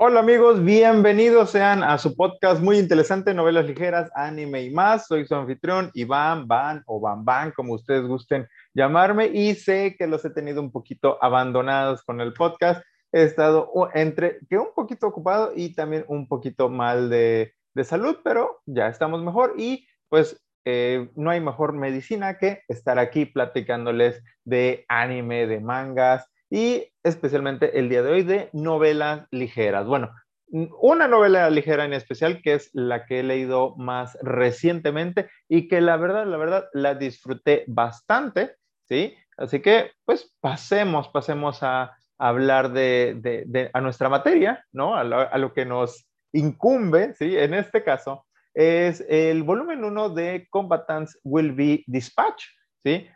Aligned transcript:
Hola 0.00 0.20
amigos, 0.20 0.64
bienvenidos 0.64 1.50
sean 1.50 1.82
a 1.82 1.98
su 1.98 2.14
podcast 2.14 2.62
muy 2.62 2.78
interesante, 2.78 3.34
novelas 3.34 3.66
ligeras, 3.66 4.08
anime 4.14 4.62
y 4.62 4.70
más. 4.70 5.08
Soy 5.08 5.26
su 5.26 5.34
anfitrión 5.34 5.90
Iván, 5.92 6.46
Van 6.46 6.84
o 6.86 7.00
Van 7.00 7.24
Van, 7.24 7.50
como 7.50 7.74
ustedes 7.74 8.06
gusten 8.06 8.46
llamarme, 8.74 9.26
y 9.26 9.56
sé 9.56 9.96
que 9.98 10.06
los 10.06 10.24
he 10.24 10.30
tenido 10.30 10.62
un 10.62 10.70
poquito 10.70 11.18
abandonados 11.20 12.04
con 12.04 12.20
el 12.20 12.32
podcast. 12.32 12.80
He 13.10 13.24
estado 13.24 13.72
entre 13.92 14.38
que 14.48 14.56
un 14.56 14.68
poquito 14.72 15.08
ocupado 15.08 15.50
y 15.56 15.74
también 15.74 16.04
un 16.06 16.28
poquito 16.28 16.68
mal 16.68 17.10
de, 17.10 17.54
de 17.74 17.82
salud, 17.82 18.18
pero 18.22 18.60
ya 18.66 18.86
estamos 18.86 19.24
mejor 19.24 19.54
y 19.58 19.84
pues 20.08 20.40
eh, 20.64 21.10
no 21.16 21.30
hay 21.30 21.40
mejor 21.40 21.72
medicina 21.72 22.38
que 22.38 22.62
estar 22.68 23.00
aquí 23.00 23.26
platicándoles 23.26 24.22
de 24.44 24.84
anime, 24.86 25.48
de 25.48 25.58
mangas, 25.58 26.30
y 26.50 26.86
especialmente 27.02 27.78
el 27.78 27.88
día 27.88 28.02
de 28.02 28.10
hoy 28.10 28.22
de 28.22 28.50
novelas 28.52 29.26
ligeras. 29.30 29.86
Bueno, 29.86 30.10
una 30.50 31.08
novela 31.08 31.50
ligera 31.50 31.84
en 31.84 31.92
especial 31.92 32.40
que 32.42 32.54
es 32.54 32.70
la 32.72 33.04
que 33.04 33.20
he 33.20 33.22
leído 33.22 33.76
más 33.76 34.16
recientemente 34.22 35.28
y 35.48 35.68
que 35.68 35.80
la 35.80 35.96
verdad, 35.96 36.26
la 36.26 36.36
verdad, 36.38 36.68
la 36.72 36.94
disfruté 36.94 37.64
bastante, 37.66 38.56
¿sí? 38.88 39.14
Así 39.36 39.60
que, 39.60 39.92
pues, 40.04 40.34
pasemos, 40.40 41.08
pasemos 41.08 41.62
a, 41.62 41.94
hablar 42.20 42.72
de, 42.72 43.70
a 43.72 43.80
nuestra 43.80 44.08
materia, 44.08 44.64
¿no? 44.72 44.96
A 44.96 45.04
lo, 45.04 45.20
a 45.20 45.38
lo, 45.38 45.52
que 45.52 45.64
nos 45.64 46.08
incumbe, 46.32 47.14
¿sí? 47.14 47.36
En 47.38 47.54
este 47.54 47.84
caso, 47.84 48.26
es 48.54 49.04
el 49.08 49.44
volumen 49.44 49.84
1 49.84 50.08
de 50.10 50.48
Combatants 50.50 51.16
Will 51.22 51.52
Be 51.52 51.84
Dispatch, 51.86 52.42
¿sí? 52.82 53.06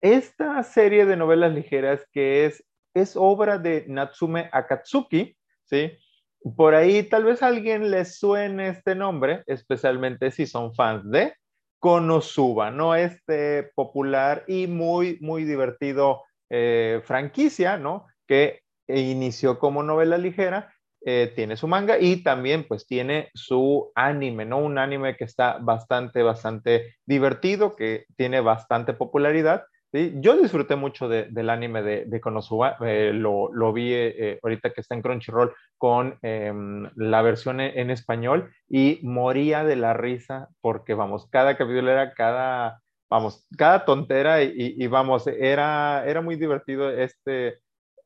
Esta 0.00 0.62
serie 0.62 1.06
de 1.06 1.16
novelas 1.16 1.52
ligeras 1.52 2.06
que 2.12 2.46
es 2.46 2.64
es 2.94 3.16
obra 3.16 3.58
de 3.58 3.84
Natsume 3.88 4.48
Akatsuki, 4.52 5.36
¿sí? 5.64 5.92
Por 6.56 6.74
ahí 6.74 7.04
tal 7.04 7.24
vez 7.24 7.42
a 7.42 7.46
alguien 7.46 7.90
les 7.90 8.18
suene 8.18 8.68
este 8.68 8.94
nombre, 8.94 9.42
especialmente 9.46 10.30
si 10.30 10.46
son 10.46 10.74
fans 10.74 11.08
de 11.10 11.34
Konosuba, 11.78 12.70
¿no? 12.70 12.94
Este 12.94 13.70
popular 13.74 14.44
y 14.46 14.66
muy, 14.66 15.18
muy 15.20 15.44
divertido 15.44 16.22
eh, 16.50 17.00
franquicia, 17.04 17.76
¿no? 17.76 18.06
Que 18.26 18.60
inició 18.88 19.58
como 19.58 19.82
novela 19.82 20.18
ligera, 20.18 20.74
eh, 21.04 21.32
tiene 21.34 21.56
su 21.56 21.66
manga 21.66 21.98
y 21.98 22.22
también 22.22 22.66
pues 22.68 22.86
tiene 22.86 23.30
su 23.34 23.90
anime, 23.94 24.44
¿no? 24.44 24.58
Un 24.58 24.78
anime 24.78 25.16
que 25.16 25.24
está 25.24 25.58
bastante, 25.58 26.22
bastante 26.22 26.96
divertido, 27.04 27.74
que 27.74 28.04
tiene 28.16 28.40
bastante 28.40 28.92
popularidad 28.92 29.64
yo 29.92 30.36
disfruté 30.36 30.74
mucho 30.74 31.08
del 31.08 31.50
anime 31.50 31.82
de, 31.82 32.20
Konosuba, 32.20 32.78
eh, 32.80 33.12
lo, 33.12 33.72
vi 33.74 33.92
eh, 33.92 34.38
ahorita 34.42 34.70
que 34.70 34.80
está 34.80 34.94
en 34.94 35.02
Crunchyroll 35.02 35.54
con 35.76 36.18
em, 36.22 36.88
la 36.96 37.20
versión 37.20 37.60
e, 37.60 37.78
en, 37.78 37.90
español 37.90 38.50
y 38.68 39.00
moría 39.02 39.64
de 39.64 39.76
la 39.76 39.92
risa 39.92 40.48
porque, 40.62 40.94
vamos, 40.94 41.28
cada 41.28 41.58
capítulo 41.58 41.90
era 41.90 42.14
cada, 42.14 42.80
vamos, 43.10 43.46
cada 43.58 43.84
tontera 43.84 44.42
y, 44.42 44.86
vamos, 44.86 45.26
era, 45.26 46.04
era 46.06 46.22
muy 46.22 46.36
divertido 46.36 46.90
este, 46.90 47.58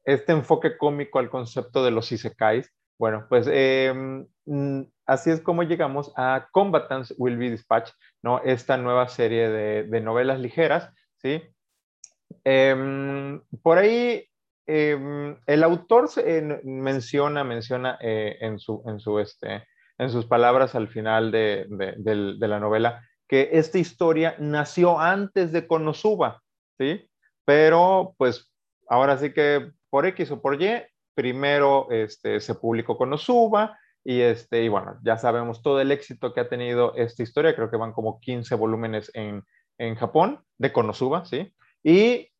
este 0.04 0.32
enfoque 0.32 0.76
cómico 0.76 1.20
al 1.20 1.30
concepto 1.30 1.84
de 1.84 1.92
los 1.92 2.10
isekais. 2.10 2.68
Bueno, 2.98 3.26
pues 3.28 3.46
em, 3.48 4.26
mm, 4.46 4.82
así 5.06 5.30
es 5.30 5.40
como 5.40 5.62
llegamos 5.62 6.12
a 6.16 6.48
Combatants 6.50 7.14
Will 7.18 7.36
Be 7.36 7.50
Dispatched, 7.50 7.94
¿no? 8.22 8.40
Esta 8.42 8.76
nueva 8.76 9.06
serie 9.08 9.50
de, 9.50 9.84
de 9.84 10.00
novelas 10.00 10.40
ligeras, 10.40 10.90
¿sí? 11.18 11.42
Em, 12.44 13.40
por 13.62 13.78
ahí 13.78 14.24
em, 14.66 15.36
el 15.46 15.64
autor 15.64 16.08
menciona, 16.64 17.44
menciona 17.44 17.98
eh, 18.00 18.36
en, 18.40 18.58
su, 18.58 18.82
en, 18.86 19.00
su, 19.00 19.18
este, 19.18 19.64
en 19.98 20.10
sus 20.10 20.26
palabras 20.26 20.74
al 20.74 20.88
final 20.88 21.30
de, 21.30 21.66
de, 21.68 22.48
la 22.48 22.60
novela 22.60 23.02
que 23.28 23.50
esta 23.52 23.78
historia 23.78 24.36
nació 24.38 25.00
antes 25.00 25.52
de 25.52 25.66
Konosuba, 25.66 26.42
¿sí? 26.78 27.08
Pero 27.44 28.14
pues 28.16 28.52
ahora 28.88 29.18
sí 29.18 29.32
que 29.32 29.72
por 29.90 30.06
X 30.06 30.30
o 30.30 30.40
por 30.40 30.60
Y, 30.62 30.82
primero 31.14 31.88
este, 31.90 32.40
se 32.40 32.54
publicó 32.54 32.96
Konosuba 32.96 33.78
y, 34.04 34.20
este, 34.20 34.62
y 34.62 34.68
bueno, 34.68 34.98
ya 35.02 35.16
sabemos 35.16 35.62
todo 35.62 35.80
el 35.80 35.90
éxito 35.90 36.32
que 36.32 36.40
ha 36.40 36.48
tenido 36.48 36.94
esta 36.94 37.22
historia, 37.24 37.56
creo 37.56 37.70
que 37.70 37.76
van 37.76 37.92
como 37.92 38.20
15 38.20 38.54
volúmenes 38.54 39.10
en, 39.14 39.42
en 39.78 39.96
Japón 39.96 40.44
de 40.58 40.72
Konosuba, 40.72 41.24
¿sí? 41.24 41.52
Y 41.86 42.32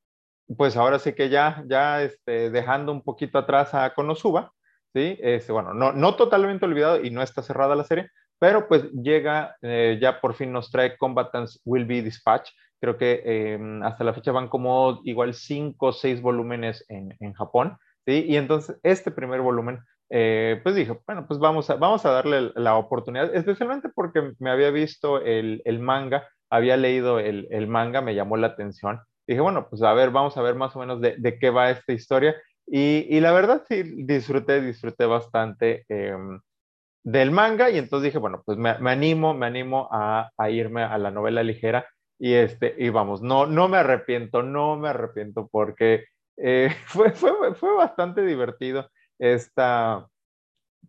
pues 0.56 0.76
ahora 0.76 0.98
sí 0.98 1.12
que 1.12 1.28
ya, 1.28 1.62
ya 1.68 2.02
este, 2.02 2.50
dejando 2.50 2.90
un 2.90 3.02
poquito 3.02 3.38
atrás 3.38 3.74
a 3.74 3.94
Konosuba, 3.94 4.52
¿sí? 4.92 5.16
Este, 5.20 5.52
bueno, 5.52 5.72
no, 5.72 5.92
no 5.92 6.16
totalmente 6.16 6.64
olvidado 6.64 7.00
y 7.00 7.10
no 7.10 7.22
está 7.22 7.42
cerrada 7.42 7.76
la 7.76 7.84
serie, 7.84 8.10
pero 8.40 8.66
pues 8.66 8.90
llega, 8.90 9.56
eh, 9.62 9.98
ya 10.02 10.20
por 10.20 10.34
fin 10.34 10.50
nos 10.50 10.72
trae 10.72 10.98
Combatants 10.98 11.60
Will 11.64 11.84
Be 11.84 12.02
Dispatch. 12.02 12.50
Creo 12.80 12.98
que 12.98 13.22
em, 13.54 13.84
hasta 13.84 14.02
la 14.02 14.14
fecha 14.14 14.32
van 14.32 14.48
como 14.48 15.00
igual 15.04 15.32
cinco 15.32 15.86
o 15.86 15.92
seis 15.92 16.20
volúmenes 16.20 16.84
en, 16.88 17.14
en, 17.20 17.32
Japón, 17.32 17.78
¿sí? 18.04 18.24
Y 18.26 18.36
entonces 18.36 18.80
este 18.82 19.12
primer 19.12 19.42
volumen, 19.42 19.78
eh, 20.10 20.60
pues 20.64 20.74
dije, 20.74 20.98
bueno, 21.06 21.24
pues 21.28 21.38
vamos 21.38 21.70
a, 21.70 21.76
vamos 21.76 22.04
a 22.04 22.10
darle 22.10 22.50
la 22.56 22.76
oportunidad, 22.76 23.32
especialmente 23.32 23.90
porque 23.94 24.32
me 24.40 24.50
había 24.50 24.70
visto 24.70 25.20
el, 25.20 25.62
el 25.64 25.78
manga, 25.78 26.28
había 26.50 26.76
leído 26.76 27.20
el, 27.20 27.46
el 27.52 27.68
manga, 27.68 28.00
me 28.00 28.16
llamó 28.16 28.36
la 28.36 28.48
atención 28.48 29.00
dije, 29.26 29.40
bueno, 29.40 29.68
pues 29.68 29.82
a 29.82 29.92
ver, 29.92 30.10
vamos 30.10 30.36
a 30.36 30.42
ver 30.42 30.54
más 30.54 30.74
o 30.76 30.80
menos 30.80 31.00
de, 31.00 31.16
de 31.18 31.38
qué 31.38 31.50
va 31.50 31.70
esta 31.70 31.92
historia. 31.92 32.36
Y, 32.66 33.06
y, 33.08 33.20
la 33.20 33.32
verdad 33.32 33.62
sí, 33.68 33.82
disfruté, 34.04 34.60
disfruté 34.60 35.06
bastante 35.06 35.84
em, 35.88 36.40
del 37.04 37.30
manga 37.30 37.70
y 37.70 37.78
entonces 37.78 38.06
dije, 38.06 38.18
bueno, 38.18 38.42
pues 38.44 38.58
me, 38.58 38.76
me 38.78 38.90
animo, 38.90 39.34
me 39.34 39.46
animo 39.46 39.88
a, 39.92 40.30
a, 40.36 40.50
irme 40.50 40.82
a 40.82 40.98
la 40.98 41.12
novela 41.12 41.44
ligera 41.44 41.86
y, 42.18 42.32
este, 42.32 42.74
y 42.78 42.88
vamos, 42.88 43.22
no, 43.22 43.46
no 43.46 43.68
me 43.68 43.78
arrepiento, 43.78 44.42
no 44.42 44.76
me 44.76 44.88
arrepiento 44.88 45.48
porque 45.48 46.06
eh, 46.36 46.70
fue, 46.86 47.12
fue, 47.12 47.54
fue, 47.54 47.74
bastante 47.74 48.22
divertido 48.22 48.90
esta, 49.18 50.08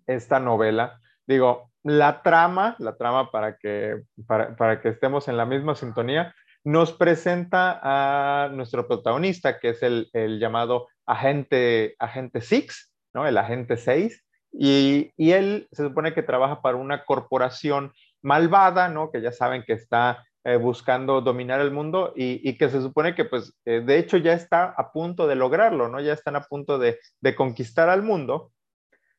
esta 0.07 0.39
novela. 0.39 0.99
Digo, 1.27 1.71
la 1.83 2.21
trama, 2.23 2.75
la 2.79 2.97
trama 2.97 3.31
para 3.31 3.57
que, 3.57 4.01
para, 4.25 4.55
para 4.55 4.81
que 4.81 4.89
estemos 4.89 5.27
en 5.27 5.37
la 5.37 5.45
misma 5.45 5.75
sintonía, 5.75 6.33
nos 6.67 6.91
presenta 6.91 7.79
a 7.81 8.49
nuestro 8.49 8.89
protagonista, 8.89 9.57
que 9.57 9.69
es 9.69 9.81
el, 9.81 10.09
llamado 10.37 10.89
agente, 11.05 11.95
agente 11.97 12.41
Six, 12.41 12.91
¿no? 13.13 13.25
El 13.25 13.37
agente 13.37 13.77
6, 13.77 14.21
y, 14.51 15.13
él 15.17 15.69
se 15.71 15.83
supone 15.83 16.13
que 16.13 16.23
trabaja 16.23 16.61
para 16.61 16.75
una 16.75 17.05
corporación 17.05 17.93
malvada, 18.21 18.89
¿no? 18.89 19.11
Que 19.11 19.21
ya 19.21 19.31
saben 19.31 19.63
que 19.63 19.71
está 19.71 20.25
eh, 20.43 20.57
buscando 20.57 21.21
dominar 21.21 21.61
el 21.61 21.71
mundo 21.71 22.11
y, 22.17 22.57
que 22.57 22.67
se 22.67 22.81
supone 22.81 23.15
que, 23.15 23.23
pues, 23.23 23.57
eh, 23.63 23.79
de 23.79 23.97
hecho 23.97 24.17
ya 24.17 24.33
está 24.33 24.65
a 24.65 24.91
punto 24.91 25.25
de 25.25 25.35
lograrlo, 25.35 25.87
¿no? 25.87 26.01
Ya 26.01 26.11
están 26.11 26.35
a 26.35 26.41
punto 26.41 26.77
de, 26.79 26.99
conquistar 27.37 27.87
al 27.87 28.03
mundo. 28.03 28.51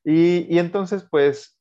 Y, 0.04 0.54
y, 0.54 0.58
entonces, 0.58 1.08
pues, 1.10 1.58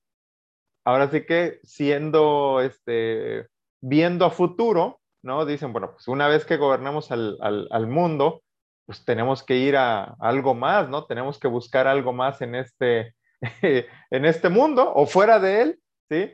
ahora 0.84 1.10
sí 1.10 1.26
que 1.26 1.62
siendo, 1.64 2.60
este, 2.60 3.48
viendo 3.80 4.26
a 4.26 4.32
futuro, 4.32 5.00
¿no? 5.24 5.46
Dicen, 5.46 5.74
bueno, 5.74 5.92
pues 5.92 6.08
una 6.08 6.28
vez 6.28 6.46
que 6.46 6.58
gobernamos 6.58 7.12
al, 7.12 7.38
al, 7.42 7.88
mundo, 7.88 8.44
pues 8.86 9.04
tenemos 9.06 9.44
que 9.44 9.58
ir 9.58 9.76
a, 9.78 10.16
algo 10.20 10.54
más, 10.54 10.90
¿no? 10.90 11.06
Tenemos 11.06 11.40
que 11.40 11.48
buscar 11.48 11.88
algo 11.88 12.14
más 12.14 12.42
en 12.42 12.56
este, 12.56 13.16
en 13.62 14.26
este 14.26 14.50
mundo 14.50 14.92
o 14.94 15.06
fuera 15.06 15.40
de 15.40 15.62
él, 15.62 15.80
¿sí? 16.10 16.32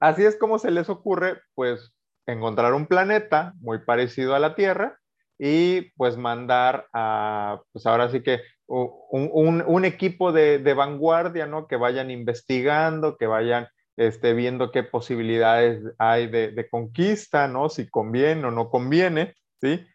Así 0.00 0.24
es 0.24 0.36
como 0.36 0.58
se 0.58 0.70
les 0.70 0.88
ocurre, 0.88 1.40
pues, 1.54 1.92
encontrar 2.26 2.74
un 2.74 2.86
planeta 2.86 3.52
muy 3.60 3.80
parecido 3.80 4.34
a 4.34 4.38
la 4.38 4.54
Tierra 4.54 4.98
y 5.38 5.92
pues 5.96 6.16
mandar 6.16 6.86
a, 6.92 7.60
pues 7.72 7.86
ahora 7.86 8.08
sí 8.08 8.22
que 8.22 8.40
un, 8.66 9.30
un, 9.32 9.64
un 9.66 9.84
equipo 9.84 10.32
de, 10.32 10.58
de, 10.58 10.74
vanguardia, 10.74 11.46
¿no? 11.46 11.66
Que 11.66 11.76
vayan 11.76 12.10
investigando, 12.10 13.16
que 13.16 13.26
vayan 13.26 13.68
este, 13.96 14.34
viendo 14.34 14.72
qué 14.72 14.82
posibilidades 14.82 15.82
hay 15.98 16.26
de, 16.26 16.68
conquista, 16.70 17.48
¿no? 17.48 17.68
Si 17.68 17.88
conviene 17.88 18.46
o 18.46 18.50
no 18.50 18.70
conviene, 18.70 19.34
¿sí? 19.60 19.86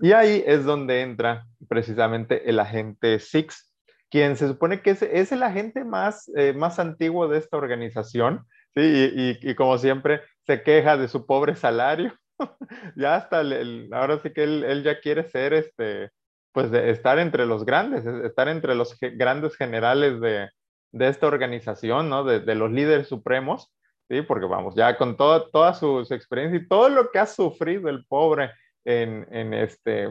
Y 0.00 0.12
ahí 0.12 0.44
es 0.46 0.64
donde 0.64 1.02
entra 1.02 1.46
precisamente 1.68 2.48
el 2.48 2.60
agente 2.60 3.18
Six, 3.18 3.74
quien 4.10 4.36
se 4.36 4.48
supone 4.48 4.80
que 4.80 4.90
es, 4.90 5.32
el 5.32 5.42
agente 5.42 5.84
más, 5.84 6.30
eh, 6.36 6.52
más 6.52 6.78
antiguo 6.78 7.28
de 7.28 7.38
esta 7.38 7.56
organización, 7.56 8.46
¿sí? 8.74 8.82
Y, 8.82 9.38
y, 9.50 9.54
como 9.54 9.78
siempre 9.78 10.20
se 10.46 10.62
queja 10.62 10.96
de 10.96 11.08
su 11.08 11.26
pobre 11.26 11.56
salario. 11.56 12.14
ya 12.96 13.16
hasta, 13.16 13.40
el, 13.40 13.88
ahora 13.92 14.18
sí 14.20 14.32
que 14.32 14.44
él, 14.44 14.64
él, 14.64 14.84
ya 14.84 15.00
quiere 15.00 15.28
ser, 15.28 15.52
este, 15.54 16.10
pues, 16.52 16.70
de 16.70 16.90
estar 16.90 17.18
entre 17.18 17.46
los 17.46 17.64
grandes, 17.64 18.06
estar 18.06 18.48
entre 18.48 18.74
los 18.74 18.96
grandes 19.00 19.56
generales 19.56 20.20
de, 20.20 20.48
de 20.92 21.08
esta 21.08 21.26
organización, 21.26 22.08
¿no? 22.08 22.24
De, 22.24 22.54
los 22.54 22.70
líderes 22.70 23.08
supremos, 23.08 23.72
¿sí? 24.08 24.22
Porque 24.22 24.46
vamos, 24.46 24.74
ya 24.74 24.96
con 24.96 25.16
todo, 25.16 25.48
toda 25.50 25.74
su, 25.74 26.00
experiencia 26.10 26.58
y 26.58 26.68
todo 26.68 26.88
lo 26.88 27.10
que 27.10 27.18
ha 27.18 27.26
sufrido 27.26 27.88
el 27.88 28.04
pobre 28.06 28.50
en, 28.84 29.52
este, 29.52 30.08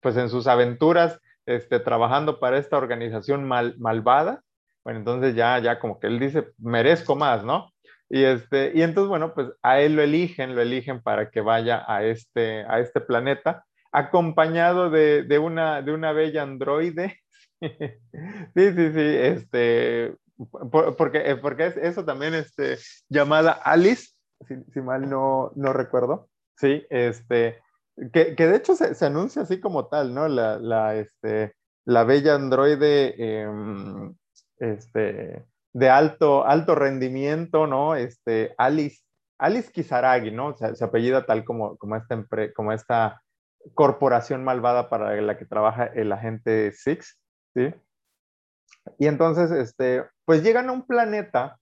pues 0.00 0.16
en 0.16 0.30
sus 0.30 0.46
aventuras, 0.46 1.20
este, 1.44 1.80
trabajando 1.80 2.40
para 2.40 2.58
esta 2.58 2.76
organización 2.76 3.44
mal, 3.44 3.74
malvada, 3.78 4.42
Bueno, 4.84 5.00
entonces 5.00 5.34
ya, 5.34 5.58
ya 5.58 5.78
como 5.78 6.00
que 6.00 6.06
él 6.06 6.18
dice, 6.18 6.48
merezco 6.58 7.14
más, 7.14 7.44
¿no? 7.44 7.72
Y, 8.08 8.22
este, 8.24 8.72
y 8.74 8.82
entonces, 8.82 9.08
bueno, 9.08 9.34
pues 9.34 9.48
a 9.62 9.80
él 9.80 9.96
lo 9.96 10.02
eligen, 10.02 10.54
lo 10.54 10.62
eligen 10.62 11.02
para 11.02 11.30
que 11.30 11.40
vaya 11.40 11.84
a 11.86 12.04
este, 12.04 12.64
a 12.68 12.80
este 12.80 13.00
planeta, 13.00 13.66
acompañado 13.96 14.90
de, 14.90 15.22
de 15.22 15.38
una, 15.38 15.80
de 15.80 15.92
una 15.92 16.12
bella 16.12 16.42
androide. 16.42 17.18
sí, 17.60 18.72
sí, 18.72 18.92
sí, 18.92 19.00
este, 19.00 20.14
porque, 20.70 21.30
eh, 21.30 21.36
porque 21.36 21.66
es 21.66 21.76
eso 21.78 22.04
también, 22.04 22.34
este, 22.34 22.76
llamada 23.08 23.52
Alice, 23.52 24.10
si, 24.46 24.80
mal 24.82 25.08
no, 25.08 25.50
no 25.56 25.72
recuerdo, 25.72 26.28
sí, 26.58 26.84
este, 26.90 27.58
que, 28.12 28.36
que 28.36 28.46
de 28.46 28.56
hecho 28.56 28.76
se, 28.76 28.94
se, 28.94 29.06
anuncia 29.06 29.42
así 29.42 29.60
como 29.60 29.86
tal, 29.86 30.12
¿no? 30.12 30.28
La, 30.28 30.58
la, 30.58 30.94
este, 30.96 31.54
la 31.86 32.04
bella 32.04 32.34
androide, 32.34 33.14
eh, 33.16 33.48
este, 34.58 35.46
de 35.72 35.88
alto, 35.88 36.46
alto 36.46 36.74
rendimiento, 36.74 37.66
¿no? 37.66 37.94
Este, 37.96 38.54
Alice, 38.58 39.02
Alice 39.38 39.72
Kizaragi, 39.72 40.32
¿no? 40.32 40.54
se 40.54 40.84
apellida 40.84 41.24
tal 41.24 41.44
como, 41.44 41.78
como, 41.78 41.96
esta, 41.96 42.26
como 42.54 42.72
esta 42.72 43.22
corporación 43.74 44.44
malvada 44.44 44.88
para 44.88 45.20
la 45.20 45.38
que 45.38 45.44
trabaja 45.44 45.86
el 45.86 46.12
agente 46.12 46.72
Six, 46.72 47.18
¿sí? 47.54 47.74
Y 48.98 49.06
entonces, 49.06 49.50
este, 49.50 50.04
pues 50.24 50.42
llegan 50.42 50.68
a 50.68 50.72
un 50.72 50.86
planeta 50.86 51.58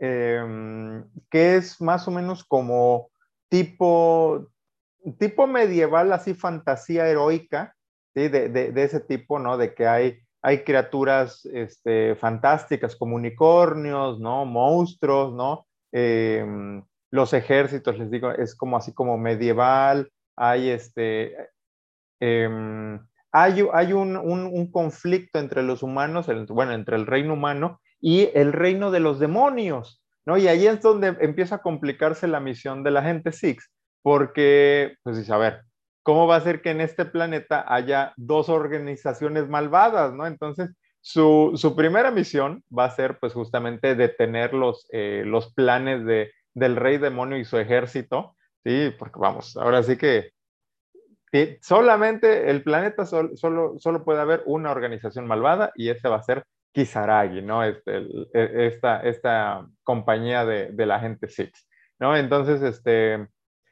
em, 0.00 1.04
que 1.30 1.56
es 1.56 1.80
más 1.80 2.06
o 2.08 2.10
menos 2.10 2.44
como 2.44 3.10
tipo, 3.48 4.48
tipo 5.18 5.46
medieval, 5.46 6.12
así 6.12 6.34
fantasía 6.34 7.08
heroica, 7.08 7.74
¿sí? 8.14 8.28
de, 8.28 8.48
de, 8.48 8.72
de, 8.72 8.82
ese 8.82 9.00
tipo, 9.00 9.38
¿no? 9.38 9.56
De 9.56 9.74
que 9.74 9.86
hay, 9.86 10.18
hay 10.42 10.64
criaturas 10.64 11.44
este, 11.46 12.14
fantásticas 12.16 12.96
como 12.96 13.16
unicornios, 13.16 14.20
¿no? 14.20 14.44
Monstruos, 14.44 15.32
¿no? 15.32 15.66
Em, 15.92 16.82
los 17.10 17.32
ejércitos, 17.32 17.98
les 17.98 18.10
digo, 18.10 18.32
es 18.32 18.56
como 18.56 18.76
así 18.76 18.92
como 18.92 19.16
medieval, 19.16 20.10
hay 20.36 20.70
este... 20.70 21.50
Em, 22.20 23.00
hay, 23.32 23.66
hay 23.72 23.92
un, 23.92 24.16
un, 24.16 24.70
conflicto 24.70 25.40
entre 25.40 25.64
los 25.64 25.82
humanos, 25.82 26.28
bueno, 26.48 26.72
entre 26.72 26.94
el 26.94 27.04
reino 27.04 27.34
humano 27.34 27.80
y 28.00 28.30
el 28.32 28.52
reino 28.52 28.92
de 28.92 29.00
los 29.00 29.18
demonios, 29.18 30.04
¿no? 30.24 30.38
Y 30.38 30.46
ahí 30.46 30.68
es 30.68 30.80
donde 30.80 31.16
empieza 31.20 31.56
a 31.56 31.62
complicarse 31.62 32.28
la 32.28 32.38
misión 32.38 32.84
de 32.84 32.92
la 32.92 33.02
gente 33.02 33.32
Six, 33.32 33.72
porque, 34.02 34.96
pues 35.02 35.16
dice, 35.16 35.32
a 35.32 35.38
ver, 35.38 35.62
¿cómo 36.04 36.28
va 36.28 36.36
a 36.36 36.40
ser 36.42 36.62
que 36.62 36.70
en 36.70 36.80
este 36.80 37.06
planeta 37.06 37.64
haya 37.66 38.12
dos 38.16 38.48
organizaciones 38.48 39.48
malvadas, 39.48 40.14
¿no? 40.14 40.26
Entonces, 40.28 40.70
su, 41.00 41.52
su 41.56 41.74
primera 41.74 42.10
misión 42.10 42.62
va 42.76 42.84
a 42.84 42.90
ser, 42.90 43.18
pues, 43.18 43.32
justamente 43.32 43.96
detener 43.96 44.54
los, 44.54 44.86
eh, 44.92 45.24
los 45.26 45.52
planes 45.54 46.04
de, 46.04 46.30
del 46.54 46.76
rey 46.76 46.98
demonio 46.98 47.36
y 47.36 47.44
su 47.44 47.58
ejército, 47.58 48.36
¿sí? 48.64 48.92
Porque, 48.98 49.18
vamos, 49.18 49.56
ahora 49.56 49.82
sí 49.82 49.96
que 49.96 50.34
solamente 51.60 52.50
el 52.50 52.62
planeta 52.62 53.06
solo, 53.06 53.78
solo 53.78 54.04
puede 54.04 54.20
haber 54.20 54.42
una 54.46 54.70
organización 54.70 55.26
malvada 55.26 55.72
y 55.74 55.88
ese 55.88 56.08
va 56.08 56.16
a 56.16 56.22
ser 56.22 56.44
Kisaragi, 56.72 57.42
¿no? 57.42 57.62
Este, 57.62 57.98
e, 58.32 58.66
esta, 58.66 59.00
esta 59.02 59.66
compañía 59.82 60.44
de, 60.44 60.72
de, 60.72 60.86
la 60.86 61.00
gente 61.00 61.28
Six, 61.28 61.68
¿no? 62.00 62.16
Entonces, 62.16 62.62
este, 62.62 63.28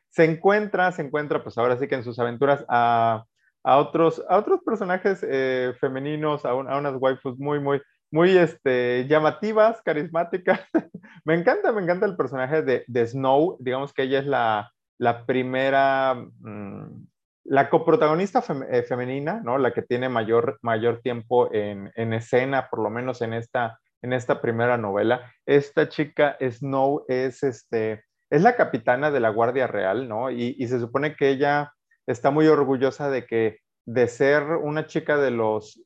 se 0.09 0.25
encuentra, 0.25 0.93
se 0.93 1.03
encuentra, 1.03 1.43
pues 1.43 1.59
ahora 1.59 1.77
sí 1.79 1.89
que 1.89 1.97
en 1.97 2.05
sus 2.05 2.19
aventuras 2.19 2.65
a, 2.69 3.25
a 3.65 3.77
otros, 3.79 4.25
a 4.29 4.39
otros 4.39 4.61
personajes 4.65 5.25
eh, 5.29 5.75
femeninos, 5.81 6.45
a, 6.45 6.55
unas 6.55 6.95
waifus 6.97 7.39
muy, 7.39 7.59
muy, 7.59 7.81
muy 8.11 8.37
este, 8.37 9.07
llamativas, 9.09 9.83
carismáticas. 9.83 10.61
me 11.25 11.35
encanta, 11.35 11.73
me 11.73 11.83
encanta 11.83 12.07
el 12.07 12.17
personaje 12.17 12.63
de, 12.63 12.85
de 12.87 13.07
Snow, 13.07 13.57
digamos 13.61 13.93
que 13.93 14.03
ella 14.03 14.21
es 14.21 14.27
la, 14.27 14.73
la 14.99 15.27
primera... 15.27 16.15
Mmm, 16.15 17.07
la 17.45 17.71
coprotagonista 17.71 18.43
eh, 18.71 18.83
femenina, 18.83 19.41
¿no? 19.43 19.59
La 19.59 19.73
que 19.73 19.83
tiene 19.83 20.09
mayor, 20.09 20.59
mayor 20.63 21.01
tiempo 21.01 21.53
en, 21.53 21.91
en, 21.97 22.13
escena, 22.13 22.69
por 22.71 22.81
lo 22.81 22.91
menos 22.91 23.21
en 23.23 23.33
esta, 23.33 23.81
en 24.01 24.13
esta 24.13 24.41
primera 24.41 24.79
novela. 24.79 25.33
Esta 25.47 25.89
chica 25.89 26.37
Snow 26.41 27.05
es, 27.09 27.43
este, 27.43 28.05
es 28.31 28.43
la 28.43 28.57
capitana 28.57 29.11
de 29.11 29.21
la 29.21 29.31
Guardia 29.31 29.67
Real, 29.67 30.09
¿no? 30.09 30.31
Y, 30.31 30.55
se 30.69 30.79
supone 30.79 31.17
que 31.17 31.31
ella 31.31 31.73
está 32.07 32.31
muy 32.31 32.47
orgullosa 32.47 33.11
de 33.11 33.27
que 33.27 33.59
de 33.85 34.07
ser 34.07 34.45
una 34.45 34.87
chica 34.87 35.17
de 35.17 35.33
los, 35.33 35.83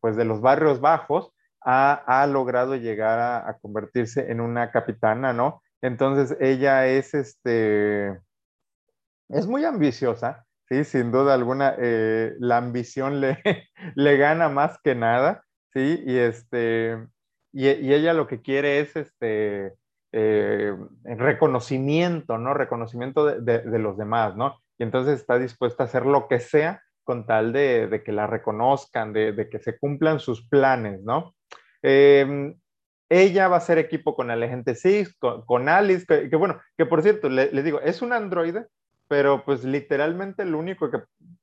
pues 0.00 0.16
de 0.16 0.24
los 0.24 0.40
barrios 0.40 0.80
bajos, 0.80 1.32
ha, 1.66 1.92
ha 2.06 2.26
logrado 2.26 2.76
llegar 2.76 3.18
a, 3.18 3.48
a, 3.48 3.58
convertirse 3.58 4.30
en 4.30 4.40
una 4.40 4.70
capitana, 4.70 5.32
¿no? 5.32 5.62
Entonces 5.82 6.36
ella 6.40 6.86
es, 6.86 7.12
este, 7.14 8.18
es 9.28 9.46
muy 9.46 9.64
ambiciosa, 9.64 10.44
Sí, 10.68 10.84
sin 10.84 11.12
duda 11.12 11.34
alguna, 11.34 11.74
eh, 11.78 12.34
la 12.38 12.56
ambición 12.56 13.20
le, 13.20 13.38
le 13.94 14.16
gana 14.16 14.48
más 14.48 14.78
que 14.82 14.94
nada, 14.94 15.44
¿sí? 15.74 16.02
Y, 16.06 16.16
este, 16.16 17.06
y, 17.52 17.68
ella 17.68 18.14
lo 18.14 18.26
que 18.26 18.40
quiere 18.40 18.80
es 18.80 18.96
este, 18.96 19.74
eh, 20.12 20.74
reconocimiento, 21.04 22.38
¿no? 22.38 22.54
Reconocimiento 22.54 23.26
de, 23.26 23.60
de, 23.60 23.78
los 23.78 23.98
demás, 23.98 24.36
¿no? 24.36 24.58
Y 24.78 24.84
entonces 24.84 25.20
está 25.20 25.38
dispuesta 25.38 25.82
a 25.82 25.86
hacer 25.86 26.06
lo 26.06 26.28
que 26.28 26.40
sea 26.40 26.82
con 27.04 27.26
tal 27.26 27.52
de, 27.52 27.86
de 27.86 28.02
que 28.02 28.12
la 28.12 28.26
reconozcan, 28.26 29.12
de, 29.12 29.48
que 29.50 29.58
se 29.58 29.78
cumplan 29.78 30.18
sus 30.18 30.48
planes, 30.48 31.02
¿no? 31.02 31.34
Eh, 31.82 32.56
ella 33.10 33.48
va 33.48 33.58
a 33.58 33.60
ser 33.60 33.76
equipo 33.76 34.16
con 34.16 34.30
el 34.30 34.42
agente 34.42 34.74
con, 35.18 35.44
con 35.44 35.68
Alice, 35.68 36.06
que, 36.08 36.30
que, 36.30 36.36
bueno, 36.36 36.58
que 36.78 36.86
por 36.86 37.02
cierto, 37.02 37.28
le, 37.28 37.52
le 37.52 37.62
digo, 37.62 37.82
es 37.82 38.00
un 38.00 38.14
androide, 38.14 38.66
pero 39.14 39.44
pues 39.44 39.62
literalmente 39.62 40.44
lo 40.44 40.58
único 40.58 40.90
que 40.90 40.98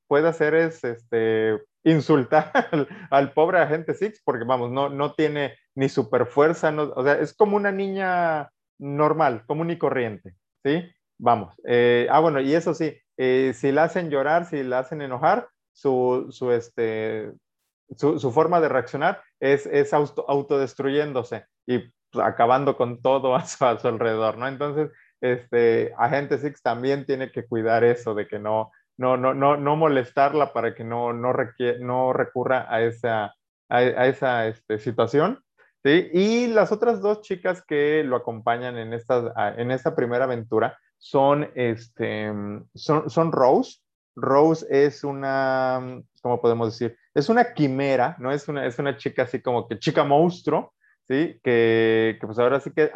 puede 0.06 0.28
hacer 0.28 0.54
es 0.54 0.84
este, 0.84 1.58
insultar 1.82 2.52
al, 2.70 2.86
al, 3.08 3.32
pobre 3.32 3.60
agente 3.60 3.94
Six, 3.94 4.20
porque 4.22 4.44
vamos, 4.44 4.70
no, 4.70 4.90
no 4.90 5.14
tiene 5.14 5.56
ni 5.74 5.88
super 5.88 6.26
fuerza, 6.26 6.70
no, 6.70 6.92
o 6.94 7.02
sea, 7.02 7.14
es 7.14 7.32
como 7.32 7.56
una 7.56 7.72
niña 7.72 8.50
normal, 8.78 9.46
común 9.46 9.70
y 9.70 9.78
corriente, 9.78 10.34
¿sí? 10.62 10.84
Vamos. 11.16 11.54
Eh, 11.64 12.08
ah, 12.10 12.20
bueno, 12.20 12.42
y 12.42 12.52
eso 12.52 12.74
sí, 12.74 12.94
eh, 13.16 13.54
si 13.54 13.72
la 13.72 13.84
hacen 13.84 14.10
llorar, 14.10 14.44
si 14.44 14.62
la 14.62 14.80
hacen 14.80 15.00
enojar, 15.00 15.48
su, 15.72 16.26
su, 16.28 16.52
este, 16.52 17.32
su, 17.96 18.18
su 18.18 18.32
forma 18.32 18.60
de 18.60 18.68
reaccionar 18.68 19.22
es, 19.40 19.64
es 19.64 19.94
auto, 19.94 20.26
autodestruyéndose 20.28 21.46
y 21.66 21.90
acabando 22.22 22.76
con 22.76 23.00
todo 23.00 23.34
a 23.34 23.46
su, 23.46 23.64
a 23.64 23.78
su 23.78 23.88
alrededor, 23.88 24.36
¿no? 24.36 24.46
Entonces, 24.46 24.90
este, 25.22 25.94
Agente 25.96 26.36
Six 26.36 26.62
también 26.62 27.06
tiene 27.06 27.30
que 27.30 27.46
cuidar 27.46 27.84
eso 27.84 28.12
de 28.14 28.26
que 28.26 28.38
no, 28.38 28.72
no, 28.98 29.16
no, 29.16 29.32
no, 29.32 29.56
no 29.56 29.76
molestarla 29.76 30.52
para 30.52 30.74
que 30.74 30.84
no, 30.84 31.12
no, 31.12 31.32
no 31.80 32.12
recurra 32.12 32.66
a 32.68 32.82
esa, 32.82 33.34
a, 33.68 33.82
esa 34.06 34.48
este, 34.48 34.78
situación. 34.78 35.42
Y 35.84 36.46
las 36.48 36.70
otras 36.70 37.00
dos 37.00 37.22
chicas 37.22 37.64
que 37.66 38.04
lo 38.04 38.16
acompañan 38.16 38.76
en 38.78 38.92
esta, 38.92 39.54
en 39.56 39.70
esta 39.70 39.96
primera 39.96 40.24
aventura 40.24 40.78
son, 40.98 41.50
este, 41.54 42.32
son, 42.74 43.08
son 43.08 43.32
Rose. 43.32 43.78
Rose 44.14 44.66
es 44.70 45.02
una, 45.04 45.80
¿cómo 46.20 46.40
podemos 46.40 46.72
decir? 46.72 46.96
Es 47.14 47.28
una 47.28 47.52
quimera, 47.54 48.16
¿no? 48.18 48.30
Es 48.30 48.46
una, 48.48 48.66
es 48.66 48.78
una 48.78 48.96
chica 48.96 49.22
así 49.22 49.40
como 49.40 49.66
que 49.66 49.78
chica 49.78 50.04
monstruo, 50.04 50.72
¿sí? 51.08 51.40
Que, 51.42 52.18
que 52.20 52.26
pues 52.26 52.38
ahora 52.38 52.60
sí 52.60 52.70
que 52.72 52.92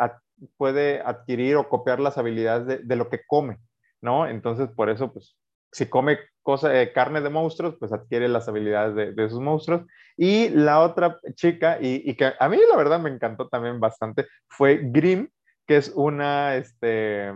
puede 0.56 1.00
adquirir 1.00 1.56
o 1.56 1.68
copiar 1.68 2.00
las 2.00 2.18
habilidades 2.18 2.86
de, 2.86 2.96
lo 2.96 3.08
que 3.08 3.20
come, 3.26 3.58
¿no? 4.00 4.26
Entonces, 4.26 4.68
por 4.68 4.90
eso, 4.90 5.12
pues, 5.12 5.36
si 5.72 5.86
come 5.86 6.18
cosa, 6.42 6.80
eh, 6.80 6.92
carne 6.92 7.20
de 7.20 7.30
monstruos, 7.30 7.76
pues 7.78 7.92
adquiere 7.92 8.28
las 8.28 8.48
habilidades 8.48 8.94
de, 8.94 9.12
de 9.12 9.24
esos 9.24 9.40
monstruos. 9.40 9.82
Y 10.16 10.48
la 10.48 10.80
otra 10.80 11.18
chica, 11.34 11.78
y, 11.80 12.14
que 12.14 12.32
a 12.38 12.48
mí 12.48 12.56
la 12.68 12.76
verdad 12.76 13.00
me 13.00 13.10
encantó 13.10 13.48
también 13.48 13.80
bastante, 13.80 14.26
fue 14.48 14.80
Grim, 14.82 15.28
que 15.66 15.76
es 15.76 15.92
una, 15.94 16.56
este, 16.56 17.32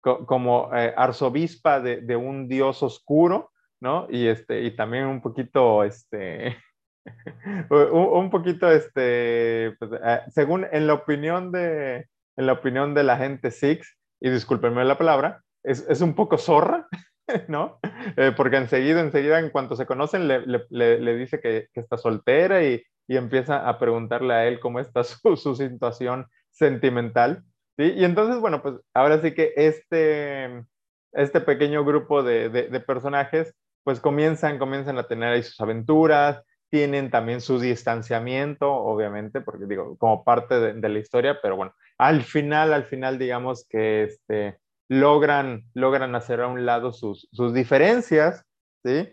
co 0.00 0.26
como 0.26 0.70
eh, 0.74 0.92
arzobispa 0.96 1.80
de, 1.80 2.16
un 2.16 2.48
dios 2.48 2.82
oscuro, 2.82 3.52
¿no? 3.80 4.06
Y, 4.10 4.26
este, 4.26 4.62
y 4.62 4.76
también 4.76 5.06
un 5.06 5.22
poquito, 5.22 5.82
este, 5.82 6.58
un, 7.70 8.24
un, 8.24 8.30
poquito, 8.30 8.70
este, 8.70 9.74
pues, 9.78 9.90
eh, 10.04 10.20
según 10.28 10.66
en 10.70 10.86
la 10.86 10.94
opinión 10.94 11.50
de, 11.52 12.06
en 12.40 12.46
la 12.46 12.54
opinión 12.54 12.94
de 12.94 13.02
la 13.02 13.18
gente 13.18 13.50
Six, 13.50 13.98
y 14.18 14.30
discúlpenme 14.30 14.82
la 14.86 14.96
palabra, 14.96 15.42
es, 15.62 15.86
es 15.90 16.00
un 16.00 16.14
poco 16.14 16.38
zorra, 16.38 16.88
¿no? 17.48 17.78
Eh, 18.16 18.32
porque 18.34 18.56
enseguida, 18.56 19.00
enseguida, 19.00 19.38
en 19.38 19.50
cuanto 19.50 19.76
se 19.76 19.84
conocen, 19.84 20.26
le, 20.26 20.40
le, 20.46 21.00
le 21.00 21.16
dice 21.16 21.38
que, 21.38 21.68
que, 21.74 21.80
está 21.80 21.98
soltera 21.98 22.64
y, 22.64 22.82
y, 23.06 23.16
empieza 23.18 23.68
a 23.68 23.78
preguntarle 23.78 24.32
a 24.32 24.46
él 24.46 24.58
cómo 24.58 24.80
está 24.80 25.04
su, 25.04 25.36
su 25.36 25.54
situación 25.54 26.26
sentimental. 26.50 27.44
¿sí? 27.76 27.92
Y 27.94 28.04
entonces, 28.04 28.40
bueno, 28.40 28.62
pues 28.62 28.76
ahora 28.94 29.20
sí 29.20 29.34
que 29.34 29.52
este, 29.56 30.64
este 31.12 31.42
pequeño 31.42 31.84
grupo 31.84 32.22
de, 32.22 32.48
de, 32.48 32.68
de 32.68 32.80
personajes, 32.80 33.54
pues 33.84 34.00
comienzan, 34.00 34.58
comienzan 34.58 34.96
a 34.96 35.06
tener 35.06 35.34
ahí 35.34 35.42
sus 35.42 35.60
aventuras, 35.60 36.42
tienen 36.70 37.10
también 37.10 37.40
su 37.40 37.58
distanciamiento, 37.58 38.72
obviamente, 38.72 39.40
porque 39.40 39.66
digo, 39.66 39.96
como 39.98 40.24
parte 40.24 40.72
de, 40.72 40.88
la 40.88 40.98
historia, 40.98 41.38
pero 41.42 41.56
bueno, 41.56 41.74
al 41.98 42.22
final, 42.22 42.72
al 42.72 42.84
final, 42.84 43.18
digamos 43.18 43.66
que 43.68 44.04
este, 44.04 44.58
logran, 44.88 45.64
logran 45.74 46.14
hacer 46.14 46.40
a 46.40 46.46
un 46.46 46.64
lado 46.64 46.92
sus, 46.92 47.28
sus 47.32 47.52
diferencias, 47.52 48.44
¿sí? 48.84 49.12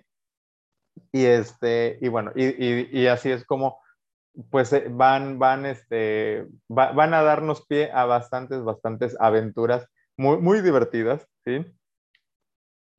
Y, 1.12 1.26
este, 1.26 1.98
y 2.02 2.08
bueno, 2.08 2.32
y, 2.36 3.00
y, 3.00 3.08
así 3.08 3.32
es 3.32 3.46
como 3.46 3.80
pues 4.52 4.72
eh, 4.72 4.86
van, 4.90 5.40
van, 5.40 5.66
este, 5.66 6.46
van 6.68 7.14
a 7.16 7.24
darnos 7.24 7.66
pie 7.66 7.92
a 7.92 8.06
bastantes, 8.06 8.64
bastantes 8.64 9.18
aventuras 9.20 9.88
muy, 10.16 10.38
muy 10.38 10.62
divertidas, 10.62 11.28
¿sí? 11.44 11.66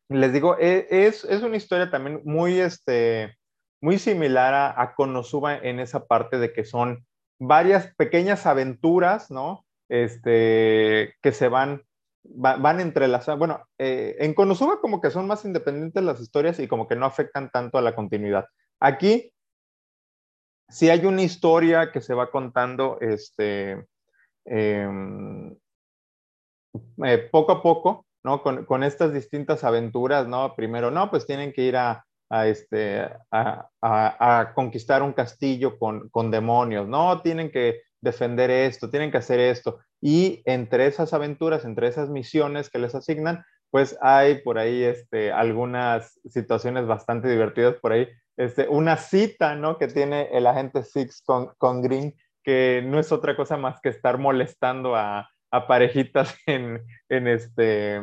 Les 0.09 0.33
digo, 0.33 0.57
e, 0.59 0.87
es, 0.91 1.25
es 1.25 1.43
una 1.43 1.57
historia 1.57 1.91
también 1.91 2.23
muy, 2.25 2.59
este, 2.59 3.38
muy 3.81 3.99
similar 3.99 4.55
a, 4.55 4.81
a, 4.81 4.95
Konosuba 4.95 5.57
en 5.57 5.81
esa 5.81 6.07
parte 6.07 6.39
de 6.39 6.53
que 6.53 6.65
son 6.65 7.07
varias 7.39 7.95
pequeñas 7.95 8.47
aventuras, 8.47 9.31
¿no? 9.31 9.65
Este, 9.89 11.15
que 11.23 11.33
se 11.33 11.49
van, 11.49 11.83
van 12.25 12.81
entrelazadas. 12.81 13.39
Bueno, 13.39 13.67
eh, 13.79 14.17
en 14.19 14.35
Konosuba 14.35 14.81
como 14.81 15.01
que 15.01 15.11
son 15.11 15.27
más 15.27 15.45
independientes 15.45 16.03
las 16.03 16.21
historias 16.21 16.59
y 16.59 16.69
como 16.69 16.87
que 16.89 16.97
no 16.97 17.07
afectan 17.07 17.51
tanto 17.51 17.79
a 17.79 17.83
la 17.83 17.95
continuidad. 17.95 18.47
Aquí, 18.81 19.33
si 20.69 20.91
hay 20.91 21.07
una 21.07 21.23
historia 21.23 21.91
que 21.93 22.01
se 22.01 22.15
va 22.15 22.31
contando, 22.31 22.99
este, 23.01 23.87
em, 24.45 25.57
eh, 27.05 27.19
poco 27.31 27.53
a 27.53 27.63
poco, 27.63 28.07
¿no? 28.23 28.43
Con, 28.43 28.83
estas 28.83 29.13
distintas 29.13 29.65
aventuras, 29.65 30.29
¿no? 30.29 30.55
Primero, 30.55 30.91
no, 30.91 31.11
pues 31.11 31.27
tienen 31.27 31.53
que 31.53 31.63
ir 31.63 31.77
a, 31.77 32.05
a, 32.31 32.47
este, 32.47 33.09
a, 33.31 34.53
conquistar 34.55 35.03
un 35.03 35.13
castillo 35.13 35.79
con, 35.79 36.09
con, 36.11 36.31
demonios, 36.31 36.87
no, 36.89 37.21
tienen 37.23 37.51
que 37.51 37.83
defender 38.01 38.51
esto, 38.51 38.91
tienen 38.91 39.11
que 39.11 39.19
hacer 39.19 39.41
esto. 39.41 39.79
Y 40.01 40.43
entre 40.45 40.87
esas 40.87 41.13
aventuras, 41.13 41.65
entre 41.65 41.89
esas 41.89 42.11
misiones 42.11 42.71
que 42.71 42.79
les 42.79 42.95
asignan, 42.95 43.45
pues 43.71 43.99
hay 44.01 44.43
por 44.43 44.59
ahí 44.59 44.83
este, 44.83 45.33
algunas 45.33 46.19
situaciones 46.29 46.87
bastante 46.87 47.29
divertidas 47.29 47.77
por 47.77 47.93
ahí. 47.93 48.09
Este, 48.37 48.69
una 48.69 48.97
cita, 48.97 49.57
¿no? 49.57 49.79
Que 49.79 49.89
tiene 49.89 50.29
el 50.33 50.47
agente 50.47 50.85
Six 50.85 51.23
con, 51.23 51.53
con 51.59 51.83
Green, 51.83 52.15
que 52.45 52.83
no 52.87 52.99
es 52.99 53.11
otra 53.13 53.37
cosa 53.37 53.57
más 53.57 53.81
que 53.81 53.89
estar 53.89 54.19
molestando 54.19 54.95
a, 54.95 55.29
a 55.51 55.67
parejitas 55.67 56.37
en, 56.47 56.83
en, 57.09 57.27
este, 57.27 57.97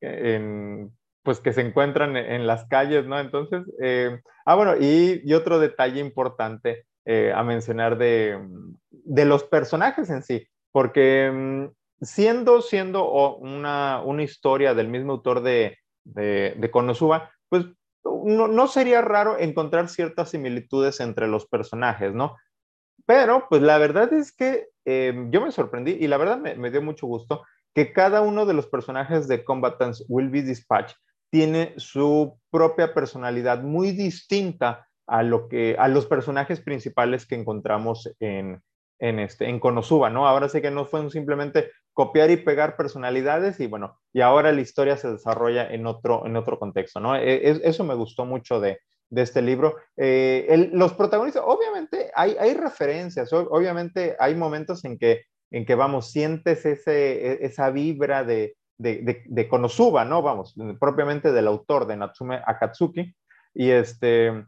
en, 0.00 0.92
pues 1.24 1.40
que 1.40 1.54
se 1.54 1.62
encuentran 1.62 2.16
en, 2.16 2.46
las 2.46 2.66
calles, 2.66 3.06
¿no? 3.06 3.18
Entonces, 3.18 3.64
eh, 3.82 4.20
ah, 4.44 4.54
bueno, 4.54 4.76
y, 4.78 5.22
y, 5.24 5.32
otro 5.32 5.58
detalle 5.58 5.98
importante 5.98 6.86
eh, 7.06 7.32
a 7.34 7.42
mencionar 7.42 7.96
de, 7.96 8.38
de, 8.90 9.24
los 9.24 9.42
personajes 9.44 10.10
en 10.10 10.22
sí, 10.22 10.46
porque 10.70 11.30
mm, 11.32 12.04
siendo, 12.04 12.60
siendo 12.60 13.36
una, 13.36 14.02
una 14.04 14.22
historia 14.22 14.74
del 14.74 14.88
mismo 14.88 15.12
autor 15.12 15.42
de, 15.42 15.78
de, 16.04 16.54
de 16.58 16.70
Konosuba, 16.70 17.30
pues 17.48 17.64
no, 18.04 18.46
no, 18.46 18.66
sería 18.68 19.00
raro 19.00 19.38
encontrar 19.38 19.88
ciertas 19.88 20.28
similitudes 20.28 21.00
entre 21.00 21.26
los 21.26 21.46
personajes, 21.46 22.12
¿no? 22.12 22.36
Pero, 23.06 23.46
pues 23.48 23.62
la 23.62 23.78
verdad 23.78 24.12
es 24.12 24.30
que 24.30 24.68
eh, 24.84 25.26
yo 25.30 25.40
me 25.40 25.52
sorprendí 25.52 25.92
y 25.92 26.06
la 26.06 26.18
verdad 26.18 26.36
me, 26.36 26.54
me, 26.54 26.70
dio 26.70 26.82
mucho 26.82 27.06
gusto 27.06 27.44
que 27.74 27.94
cada 27.94 28.20
uno 28.20 28.44
de 28.44 28.52
los 28.52 28.66
personajes 28.66 29.26
de 29.26 29.42
Combatants 29.42 30.04
Will 30.08 30.28
Be 30.28 30.42
Dispatched 30.42 30.96
tiene 31.34 31.74
su 31.78 32.38
propia 32.48 32.94
personalidad 32.94 33.60
muy 33.60 33.90
distinta 33.90 34.86
a, 35.04 35.24
lo 35.24 35.48
que, 35.48 35.74
a 35.76 35.88
los 35.88 36.06
personajes 36.06 36.60
principales 36.60 37.26
que 37.26 37.34
encontramos 37.34 38.08
en, 38.20 38.62
en, 39.00 39.18
este, 39.18 39.48
en 39.48 39.58
Konosuba, 39.58 40.10
¿no? 40.10 40.28
Ahora 40.28 40.48
sí 40.48 40.62
que 40.62 40.70
no 40.70 40.86
fue 40.86 41.10
simplemente 41.10 41.72
copiar 41.92 42.30
y 42.30 42.36
pegar 42.36 42.76
personalidades 42.76 43.58
y 43.58 43.66
bueno, 43.66 43.98
y 44.12 44.20
ahora 44.20 44.52
la 44.52 44.60
historia 44.60 44.96
se 44.96 45.10
desarrolla 45.10 45.68
en 45.68 45.88
otro, 45.88 46.24
en 46.24 46.36
otro 46.36 46.60
contexto, 46.60 47.00
¿no? 47.00 47.16
E, 47.16 47.60
eso 47.64 47.82
me 47.82 47.96
gustó 47.96 48.24
mucho 48.24 48.60
de, 48.60 48.78
de 49.10 49.22
este 49.22 49.42
libro. 49.42 49.74
Eh, 49.96 50.70
los 50.72 50.92
protagonistas, 50.92 51.42
obviamente 51.44 52.12
hay, 52.14 52.36
hay 52.38 52.54
referencias, 52.54 53.32
obviamente 53.32 54.14
hay 54.20 54.36
momentos 54.36 54.84
en 54.84 54.98
que, 54.98 55.24
en 55.50 55.66
que 55.66 55.74
vamos, 55.74 56.12
sientes 56.12 56.64
ese, 56.64 57.32
e, 57.32 57.38
esa 57.44 57.70
vibra 57.70 58.22
de, 58.22 58.54
de, 58.78 59.22
de, 59.26 59.48
Konosuba, 59.48 60.04
¿no? 60.04 60.22
Vamos, 60.22 60.54
propiamente 60.80 61.32
del 61.32 61.46
autor 61.46 61.86
de 61.86 61.96
Natsume 61.96 62.40
Akatsuki. 62.44 63.14
Y 63.54 63.70
este, 63.70 64.46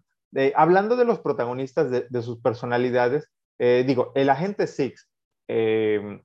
hablando 0.55 0.97
de 0.97 1.05
los 1.05 1.21
protagonistas, 1.21 1.91
de, 1.91 2.23
sus 2.23 2.41
personalidades, 2.41 3.31
eh, 3.59 3.85
digo, 3.87 4.13
el 4.15 4.29
agente 4.31 4.67
Six, 4.67 5.09
eh, 5.49 6.23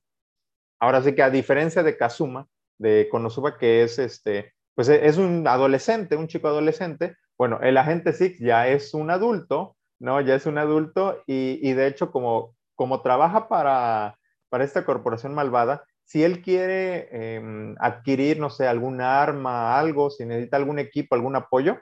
ahora 0.79 1.01
sí 1.01 1.13
que 1.15 1.23
a 1.23 1.29
diferencia 1.29 1.83
de 1.83 1.97
Kazuma, 1.97 2.47
de 2.77 3.07
Konosuba, 3.09 3.57
que 3.57 3.83
es 3.83 3.99
este, 3.99 4.53
pues 4.75 4.89
es 4.89 5.17
un 5.17 5.47
adolescente, 5.47 6.15
un 6.15 6.27
chico 6.27 6.47
adolescente, 6.47 7.15
bueno, 7.37 7.59
el 7.61 7.77
agente 7.77 8.13
Six 8.13 8.39
ya 8.39 8.67
es 8.67 8.93
un 8.93 9.11
adulto, 9.11 9.75
¿no? 9.99 10.19
Ya 10.21 10.35
es 10.35 10.45
un 10.45 10.57
adulto 10.57 11.23
y, 11.27 11.59
y 11.61 11.73
de 11.73 11.87
hecho 11.87 12.11
como, 12.11 12.55
como 12.75 13.01
trabaja 13.01 13.47
para, 13.47 14.17
para 14.49 14.63
esta 14.63 14.83
corporación 14.85 15.33
malvada, 15.33 15.85
si 16.11 16.25
él 16.25 16.41
quiere 16.41 17.07
eh, 17.09 17.73
adquirir, 17.79 18.37
no 18.37 18.49
sé, 18.49 18.67
alguna 18.67 19.21
arma, 19.21 19.79
algo, 19.79 20.09
si 20.09 20.25
necesita 20.25 20.57
algún 20.57 20.77
equipo, 20.77 21.15
algún 21.15 21.37
apoyo, 21.37 21.79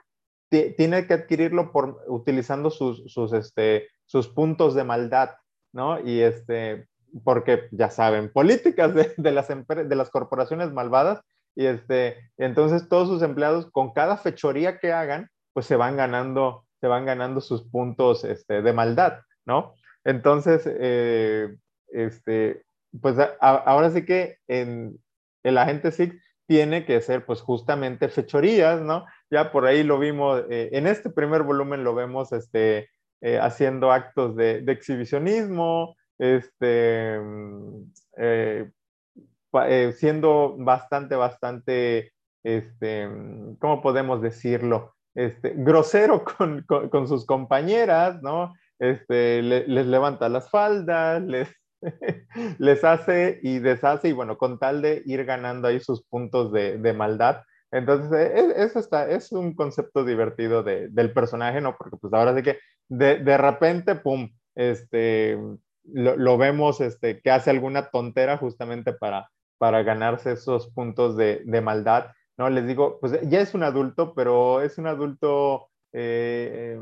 tiene 0.48 1.08
que 1.08 1.14
adquirirlo 1.14 1.72
utilizando 2.06 2.70
sus, 2.70 3.12
sus, 3.12 3.32
este, 3.32 3.88
sus 4.06 4.28
puntos 4.28 4.76
de 4.76 4.84
maldad, 4.84 5.30
¿no? 5.72 5.98
Y 5.98 6.20
este, 6.20 6.86
porque 7.24 7.66
ya 7.72 7.90
saben, 7.90 8.32
políticas 8.32 8.94
de, 8.94 9.12
de 9.16 9.32
las, 9.32 9.48
de 9.48 9.96
las 9.96 10.10
corporaciones 10.10 10.70
malvadas, 10.70 11.20
y 11.56 11.66
este, 11.66 12.30
entonces 12.38 12.88
todos 12.88 13.08
sus 13.08 13.22
empleados, 13.22 13.68
con 13.72 13.92
cada 13.92 14.16
fechoría 14.16 14.78
que 14.78 14.92
hagan, 14.92 15.28
pues 15.52 15.66
se 15.66 15.74
van 15.74 15.96
ganando, 15.96 16.66
se 16.80 16.86
van 16.86 17.04
ganando 17.04 17.40
sus 17.40 17.64
puntos 17.68 18.22
este, 18.22 18.62
de 18.62 18.72
maldad, 18.72 19.22
¿no? 19.44 19.74
Entonces, 20.04 20.62
eh, 20.66 21.56
este, 21.88 22.62
pues 23.00 23.16
ahora 23.40 23.90
sí 23.90 24.04
que 24.04 24.38
en 24.48 24.98
el 25.42 25.58
agente 25.58 25.92
SIG 25.92 26.20
tiene 26.46 26.84
que 26.84 27.00
ser 27.00 27.24
pues 27.24 27.40
justamente 27.40 28.08
fechorías, 28.08 28.80
¿no? 28.82 29.06
Ya 29.30 29.52
por 29.52 29.66
ahí 29.66 29.84
lo 29.84 30.00
vimos, 30.00 30.42
eh, 30.50 30.70
en 30.72 30.88
este 30.88 31.08
primer 31.08 31.44
volumen 31.44 31.84
lo 31.84 31.94
vemos 31.94 32.32
este, 32.32 32.90
eh, 33.20 33.38
haciendo 33.38 33.92
actos 33.92 34.34
de, 34.34 34.64
exhibicionismo, 34.66 35.94
este, 36.18 37.20
mm, 37.20 37.92
eh, 38.16 39.92
siendo 39.96 40.56
bastante, 40.58 41.14
bastante, 41.14 42.12
este, 42.42 43.06
mm, 43.06 43.56
¿cómo 43.60 43.80
podemos 43.80 44.20
decirlo? 44.20 44.96
Este, 45.14 45.54
grosero 45.56 46.24
con, 46.36 46.62
con, 46.64 46.88
con 46.88 47.06
sus 47.06 47.26
compañeras, 47.26 48.20
¿no? 48.22 48.54
Este, 48.80 49.42
le, 49.42 49.68
les 49.68 49.86
levanta 49.86 50.28
las 50.28 50.50
faldas, 50.50 51.22
les, 51.22 51.59
les 52.58 52.84
hace 52.84 53.40
y 53.42 53.58
deshace 53.58 54.08
y 54.08 54.12
bueno, 54.12 54.38
con 54.38 54.58
tal 54.58 54.82
de 54.82 55.02
ir 55.06 55.24
ganando 55.24 55.68
ahí 55.68 55.80
sus 55.80 56.02
puntos 56.02 56.52
de, 56.52 56.92
maldad. 56.92 57.42
Entonces, 57.70 58.12
e, 58.12 58.62
eso 58.62 58.78
está, 58.78 59.08
es 59.10 59.32
un 59.32 59.54
concepto 59.54 60.04
divertido 60.04 60.62
de, 60.62 60.88
del 60.88 61.12
personaje, 61.12 61.60
¿no? 61.60 61.76
Porque 61.76 61.96
pues 61.96 62.12
ahora 62.12 62.36
sí 62.36 62.42
que 62.42 62.58
de, 62.88 63.18
de 63.18 63.36
repente, 63.38 63.94
pum, 63.94 64.30
este, 64.54 65.38
lo, 65.84 66.38
vemos 66.38 66.80
este, 66.80 67.20
que 67.20 67.30
hace 67.30 67.50
alguna 67.50 67.90
tontera 67.90 68.36
justamente 68.38 68.92
para, 68.92 69.30
para 69.58 69.82
ganarse 69.82 70.32
esos 70.32 70.68
puntos 70.72 71.16
de, 71.16 71.42
maldad, 71.62 72.12
¿no? 72.36 72.48
Les 72.50 72.66
digo, 72.66 72.98
pues 73.00 73.18
ya 73.28 73.40
es 73.40 73.54
un 73.54 73.62
adulto, 73.62 74.14
pero 74.14 74.60
es 74.60 74.78
un 74.78 74.86
adulto, 74.86 75.68
eh, 75.92 76.80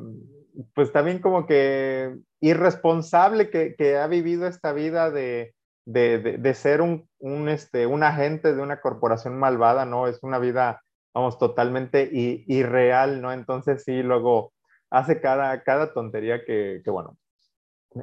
pues 0.74 0.92
también 0.92 1.20
como 1.20 1.46
que 1.46 2.16
irresponsable 2.40 3.50
que, 3.50 3.74
que 3.76 3.96
ha 3.96 4.06
vivido 4.06 4.46
esta 4.46 4.72
vida 4.72 5.10
de, 5.10 5.54
de, 5.84 6.18
de, 6.18 6.54
ser 6.54 6.80
un, 6.80 7.08
un, 7.18 7.48
este, 7.48 7.86
un 7.86 8.02
agente 8.02 8.54
de 8.54 8.62
una 8.62 8.80
corporación 8.80 9.38
malvada, 9.38 9.84
¿no? 9.84 10.06
Es 10.06 10.22
una 10.22 10.38
vida, 10.38 10.82
vamos, 11.14 11.38
totalmente 11.38 12.08
irreal, 12.12 13.22
¿no? 13.22 13.32
Entonces 13.32 13.84
sí, 13.84 14.02
luego 14.02 14.52
hace 14.90 15.20
cada, 15.20 15.62
cada 15.62 15.92
tontería 15.92 16.44
que, 16.44 16.82
que 16.84 16.90
bueno, 16.90 17.16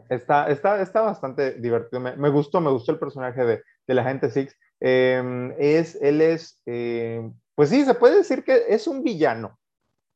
está, 0.10 0.50
está, 0.50 0.82
está 0.82 1.02
bastante 1.02 1.54
divertido. 1.54 2.00
Me, 2.00 2.16
me, 2.16 2.30
gustó, 2.30 2.62
me 2.62 2.72
gustó 2.72 2.92
el 2.92 3.00
personaje 3.00 3.44
de, 3.46 3.64
de 3.88 3.94
la 3.94 4.02
agente 4.02 4.30
Six. 4.30 4.56
Eh, 4.80 5.56
es, 5.58 5.96
él 6.02 6.22
es, 6.22 6.60
eh, 6.66 7.30
pues 7.56 7.70
sí, 7.70 7.86
se 7.86 7.94
puede 7.94 8.18
decir 8.18 8.44
que 8.44 8.66
es 8.68 8.88
un 8.88 9.04
villano, 9.04 9.58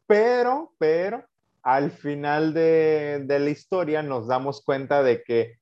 pero, 0.06 0.74
pero, 0.78 1.24
al 1.64 1.92
final 1.92 2.54
de, 2.54 3.24
de, 3.26 3.40
la 3.40 3.50
historia 3.50 4.02
nos 4.04 4.28
damos 4.28 4.64
cuenta 4.64 5.04
de 5.04 5.24
que 5.24 5.58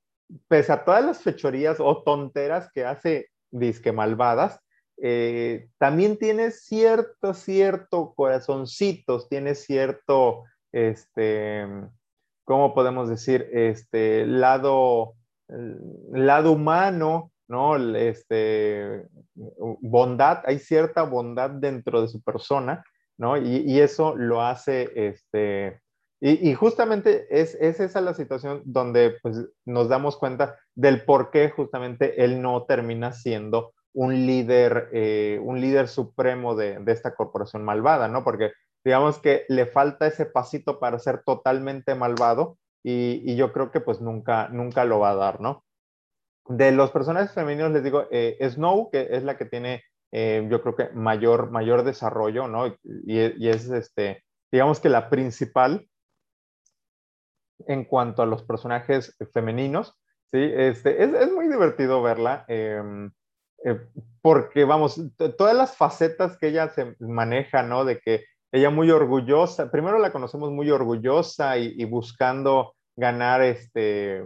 pese 0.48 0.72
a 0.72 0.84
todas 0.84 1.04
las 1.04 1.22
fechorías 1.22 1.78
o 1.80 2.02
tonteras 2.02 2.70
que 2.72 2.84
hace 2.84 3.30
disque 3.50 3.92
malvadas, 3.92 4.60
eh, 5.00 5.68
también 5.78 6.18
tiene 6.18 6.50
cierto, 6.50 7.32
cierto 7.34 8.14
corazoncitos, 8.14 9.28
tiene 9.28 9.54
cierto, 9.54 10.44
este, 10.72 11.66
¿cómo 12.44 12.74
podemos 12.74 13.08
decir? 13.08 13.48
Este 13.52 14.26
lado, 14.26 15.14
lado 15.48 16.52
humano, 16.52 17.30
¿no? 17.46 17.76
Este, 17.96 19.04
bondad, 19.34 20.42
hay 20.44 20.58
cierta 20.58 21.04
bondad 21.04 21.50
dentro 21.50 22.02
de 22.02 22.08
su 22.08 22.20
persona, 22.20 22.84
¿no? 23.16 23.36
Y, 23.36 23.80
eso 23.80 24.16
lo 24.16 24.42
hace, 24.42 24.90
este, 24.94 25.80
y, 26.20 26.52
justamente 26.54 27.26
es, 27.30 27.56
es, 27.60 27.78
esa 27.78 28.00
la 28.00 28.14
situación 28.14 28.62
donde 28.64 29.16
pues, 29.22 29.46
nos 29.64 29.88
damos 29.88 30.16
cuenta 30.16 30.56
del 30.74 31.04
por 31.04 31.30
qué 31.30 31.50
justamente 31.50 32.24
él 32.24 32.42
no 32.42 32.64
termina 32.64 33.12
siendo 33.12 33.72
un 33.92 34.26
líder, 34.26 34.88
eh, 34.92 35.40
un 35.42 35.60
líder 35.60 35.88
supremo 35.88 36.56
de, 36.56 36.78
de, 36.80 36.92
esta 36.92 37.14
corporación 37.14 37.64
malvada, 37.64 38.08
¿no? 38.08 38.24
Porque 38.24 38.52
digamos 38.84 39.18
que 39.18 39.44
le 39.48 39.66
falta 39.66 40.06
ese 40.06 40.26
pasito 40.26 40.80
para 40.80 40.98
ser 40.98 41.22
totalmente 41.24 41.94
malvado 41.94 42.58
y, 42.82 43.22
y 43.24 43.36
yo 43.36 43.52
creo 43.52 43.70
que 43.70 43.80
pues 43.80 44.00
nunca, 44.00 44.48
nunca 44.48 44.84
lo 44.84 44.98
va 44.98 45.10
a 45.10 45.16
dar, 45.16 45.40
¿no? 45.40 45.64
De 46.48 46.72
los 46.72 46.90
personajes 46.90 47.32
femeninos 47.32 47.72
les 47.72 47.84
digo, 47.84 48.06
eh, 48.10 48.38
Snow, 48.40 48.90
que 48.90 49.08
es 49.10 49.22
la 49.22 49.36
que 49.36 49.44
tiene, 49.44 49.84
eh, 50.12 50.46
yo 50.50 50.62
creo 50.62 50.76
que 50.76 50.88
mayor, 50.94 51.50
mayor 51.50 51.84
desarrollo, 51.84 52.48
¿no? 52.48 52.74
Y, 52.84 53.48
es, 53.48 53.68
este, 53.68 54.24
digamos 54.50 54.80
que 54.80 54.88
la 54.88 55.10
principal 55.10 55.87
en 57.66 57.84
cuanto 57.84 58.22
a 58.22 58.26
los 58.26 58.42
personajes 58.42 59.16
femeninos, 59.32 59.94
¿sí? 60.30 60.38
Este, 60.38 61.02
es, 61.02 61.32
muy 61.32 61.48
divertido 61.48 62.02
verla, 62.02 62.44
em, 62.48 63.10
eh, 63.64 63.80
porque, 64.22 64.64
vamos, 64.64 65.00
todas 65.36 65.56
las 65.56 65.76
facetas 65.76 66.36
que 66.38 66.48
ella 66.48 66.68
se 66.68 66.94
maneja, 67.00 67.62
¿no? 67.62 67.84
De 67.84 67.98
que 67.98 68.24
ella 68.52 68.70
muy 68.70 68.90
orgullosa, 68.90 69.70
primero 69.70 69.98
la 69.98 70.12
conocemos 70.12 70.50
muy 70.50 70.70
orgullosa 70.70 71.58
y, 71.58 71.84
buscando 71.84 72.74
ganar 72.96 73.42
este 73.42 74.24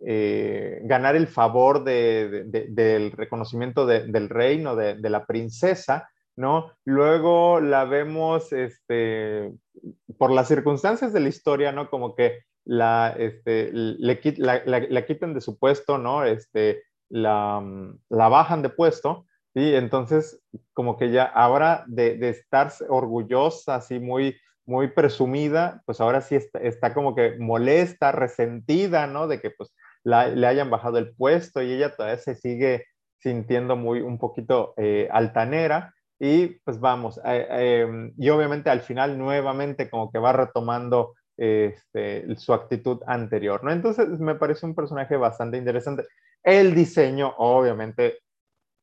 eh, 0.00 0.80
ganar 0.82 1.16
el 1.16 1.26
favor 1.26 1.84
del 1.84 3.12
reconocimiento 3.12 3.86
del 3.86 4.28
reino, 4.28 4.76
de, 4.76 5.10
la 5.10 5.24
princesa, 5.24 6.08
¿no? 6.36 6.72
Luego 6.84 7.60
la 7.60 7.84
vemos, 7.84 8.52
este, 8.52 9.52
por 10.18 10.30
las 10.30 10.48
circunstancias 10.48 11.12
de 11.12 11.20
la 11.20 11.28
historia, 11.28 11.72
¿no? 11.72 11.90
Como 11.90 12.14
que 12.14 12.40
la, 12.64 13.14
este, 13.18 13.70
le, 13.72 14.20
la, 14.36 15.06
quitan 15.06 15.34
de 15.34 15.40
su 15.40 15.58
puesto, 15.58 15.98
¿no? 15.98 16.24
Este, 16.24 16.82
la, 17.08 17.64
la 18.10 18.28
bajan 18.28 18.62
de 18.62 18.68
puesto, 18.68 19.26
¿sí? 19.54 19.74
Entonces, 19.74 20.40
como 20.74 20.98
que 20.98 21.10
ya 21.10 21.24
ahora 21.24 21.84
de, 21.86 22.16
de 22.18 22.28
estar 22.28 22.70
orgullosa, 22.88 23.76
así 23.76 23.98
muy, 23.98 24.36
muy 24.66 24.88
presumida, 24.88 25.82
pues 25.86 26.00
ahora 26.00 26.20
sí 26.20 26.34
está, 26.34 26.58
está, 26.58 26.92
como 26.92 27.14
que 27.14 27.36
molesta, 27.38 28.12
resentida, 28.12 29.06
¿no? 29.06 29.26
De 29.26 29.40
que 29.40 29.50
pues 29.50 29.74
le 30.04 30.46
hayan 30.46 30.70
bajado 30.70 30.98
el 30.98 31.14
puesto 31.16 31.62
y 31.62 31.72
ella 31.72 31.96
todavía 31.96 32.18
se 32.18 32.36
sigue 32.36 32.84
sintiendo 33.18 33.74
muy 33.74 34.02
un 34.02 34.18
poquito 34.18 34.74
eh, 34.76 35.08
altanera 35.10 35.95
y 36.18 36.46
pues 36.64 36.80
vamos, 36.80 37.20
eh, 37.24 37.82
em, 37.82 38.12
y 38.16 38.28
obviamente 38.30 38.70
al 38.70 38.80
final 38.80 39.18
nuevamente 39.18 39.90
como 39.90 40.10
que 40.10 40.18
va 40.18 40.32
retomando 40.32 41.14
este, 41.36 42.34
su 42.36 42.54
actitud 42.54 43.02
anterior, 43.06 43.62
¿no? 43.62 43.70
Entonces 43.70 44.08
me 44.20 44.34
parece 44.34 44.64
un 44.64 44.74
personaje 44.74 45.16
bastante 45.16 45.58
interesante. 45.58 46.06
El 46.42 46.74
diseño, 46.74 47.34
obviamente, 47.36 48.20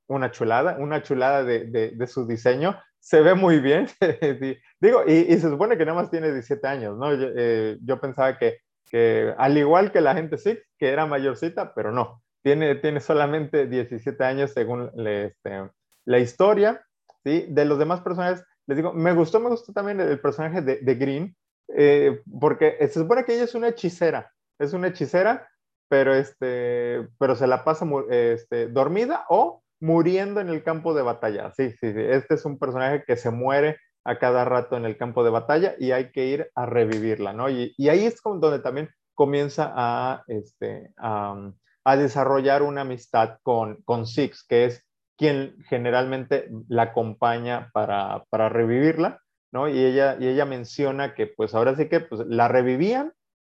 una 0.07 0.29
chulada, 0.31 0.77
una 0.79 1.01
chulada 1.01 1.43
de, 1.43 1.65
de, 1.65 2.07
su 2.07 2.27
diseño, 2.27 2.79
se 2.99 3.21
ve 3.21 3.33
muy 3.33 3.59
bien, 3.59 3.87
digo, 4.79 5.03
y, 5.07 5.33
y, 5.33 5.39
se 5.39 5.49
supone 5.49 5.77
que 5.77 5.85
nada 5.85 6.01
más 6.01 6.11
tiene 6.11 6.31
17 6.31 6.67
años, 6.67 6.97
¿no? 6.97 7.13
Yo, 7.15 7.27
eh, 7.35 7.77
yo 7.81 7.99
pensaba 7.99 8.37
que 8.37 8.59
que 8.93 9.33
al 9.39 9.57
igual 9.57 9.91
que 9.91 10.01
la 10.01 10.13
gente 10.13 10.37
sí, 10.37 10.59
que 10.77 10.89
era 10.89 11.07
mayorcita, 11.07 11.73
pero 11.73 11.91
no, 11.91 12.21
tiene, 12.43 12.75
tiene 12.75 12.99
solamente 12.99 13.65
17 13.65 14.23
años 14.23 14.51
según 14.51 14.91
este, 14.95 15.71
la 16.05 16.19
historia, 16.19 16.85
¿sí? 17.23 17.45
De 17.49 17.65
los 17.65 17.79
demás 17.79 18.01
personajes, 18.01 18.43
les 18.67 18.77
digo, 18.77 18.93
me 18.93 19.13
gustó, 19.13 19.39
me 19.39 19.49
gustó 19.49 19.73
también 19.73 19.99
el 19.99 20.19
personaje 20.19 20.61
de, 20.61 20.95
Green, 20.95 21.35
eh, 21.75 22.21
porque 22.39 22.77
se 22.79 22.99
supone 22.99 23.25
que 23.25 23.35
ella 23.35 23.43
es 23.43 23.55
una 23.55 23.69
hechicera, 23.69 24.31
es 24.59 24.73
una 24.73 24.87
hechicera, 24.87 25.47
pero, 25.89 26.13
este, 26.13 27.07
pero 27.19 27.35
se 27.35 27.47
la 27.47 27.63
pasa 27.63 27.85
este, 28.09 28.67
dormida 28.67 29.25
o 29.29 29.63
muriendo 29.79 30.39
en 30.39 30.49
el 30.49 30.63
campo 30.63 30.93
de 30.93 31.01
batalla. 31.01 31.51
Sí, 31.51 31.71
sí, 31.71 31.93
sí, 31.93 31.99
este 31.99 32.35
es 32.35 32.45
un 32.45 32.57
personaje 32.57 33.03
que 33.05 33.17
se 33.17 33.31
muere 33.31 33.77
a 34.05 34.17
cada 34.17 34.45
rato 34.45 34.77
en 34.77 34.85
el 34.85 34.97
campo 34.97 35.23
de 35.23 35.29
batalla 35.29 35.75
y 35.77 35.91
hay 35.91 36.11
que 36.11 36.25
ir 36.25 36.49
a 36.55 36.65
revivirla, 36.65 37.33
¿no? 37.33 37.49
Y, 37.49 37.75
ahí 37.89 38.05
es 38.05 38.21
donde 38.23 38.59
también 38.59 38.89
comienza 39.13 39.71
a, 39.75 40.23
este, 40.27 40.91
a, 40.97 41.51
desarrollar 41.97 42.63
una 42.63 42.81
amistad 42.81 43.37
con, 43.43 43.81
con 43.83 44.07
Six, 44.07 44.45
que 44.47 44.65
es 44.65 44.85
quien 45.17 45.55
generalmente 45.69 46.49
la 46.67 46.83
acompaña 46.83 47.69
para, 47.73 48.23
para 48.29 48.49
revivirla, 48.49 49.21
¿no? 49.51 49.67
Y 49.67 49.83
ella, 49.83 50.17
y 50.19 50.27
ella 50.27 50.45
menciona 50.45 51.13
que 51.13 51.27
pues 51.27 51.53
ahora 51.53 51.75
sí 51.75 51.87
que 51.89 51.99
pues, 51.99 52.25
la 52.27 52.47
revivían, 52.47 53.13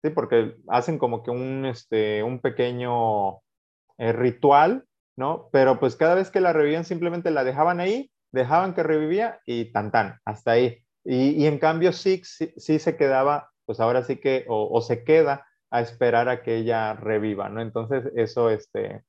¿sí? 0.04 0.10
Porque 0.10 0.56
hacen 0.68 0.98
como 0.98 1.24
que 1.24 1.32
un, 1.32 1.66
este, 1.66 2.24
un 2.24 2.40
pequeño 2.40 3.40
eh, 3.98 4.12
ritual, 4.12 4.86
¿no? 5.16 5.50
Pero 5.52 5.80
pues 5.80 5.96
cada 5.96 6.16
vez 6.16 6.32
que 6.32 6.42
la 6.42 6.54
revivían 6.54 6.86
simplemente 6.86 7.32
la 7.32 7.44
dejaban 7.44 7.80
ahí 7.80 8.12
dejaban 8.34 8.74
que 8.74 8.84
revivía 8.84 9.40
y 9.46 9.72
tan 9.72 9.92
tan, 9.92 10.20
hasta 10.26 10.52
ahí. 10.52 10.84
Y, 11.06 11.46
en 11.46 11.60
cambio 11.60 11.94
Six 11.94 12.54
sí, 12.58 12.80
se 12.80 12.98
quedaba, 12.98 13.52
pues 13.66 13.80
ahora 13.80 14.04
sí 14.04 14.18
que, 14.18 14.46
o, 14.48 14.82
se 14.82 15.04
queda 15.04 15.46
a 15.70 15.82
esperar 15.82 16.30
a 16.30 16.44
que 16.44 16.58
ella 16.58 16.94
reviva, 16.94 17.50
¿no? 17.50 17.62
Entonces 17.62 18.12
eso, 18.16 18.50
este, 18.50 19.04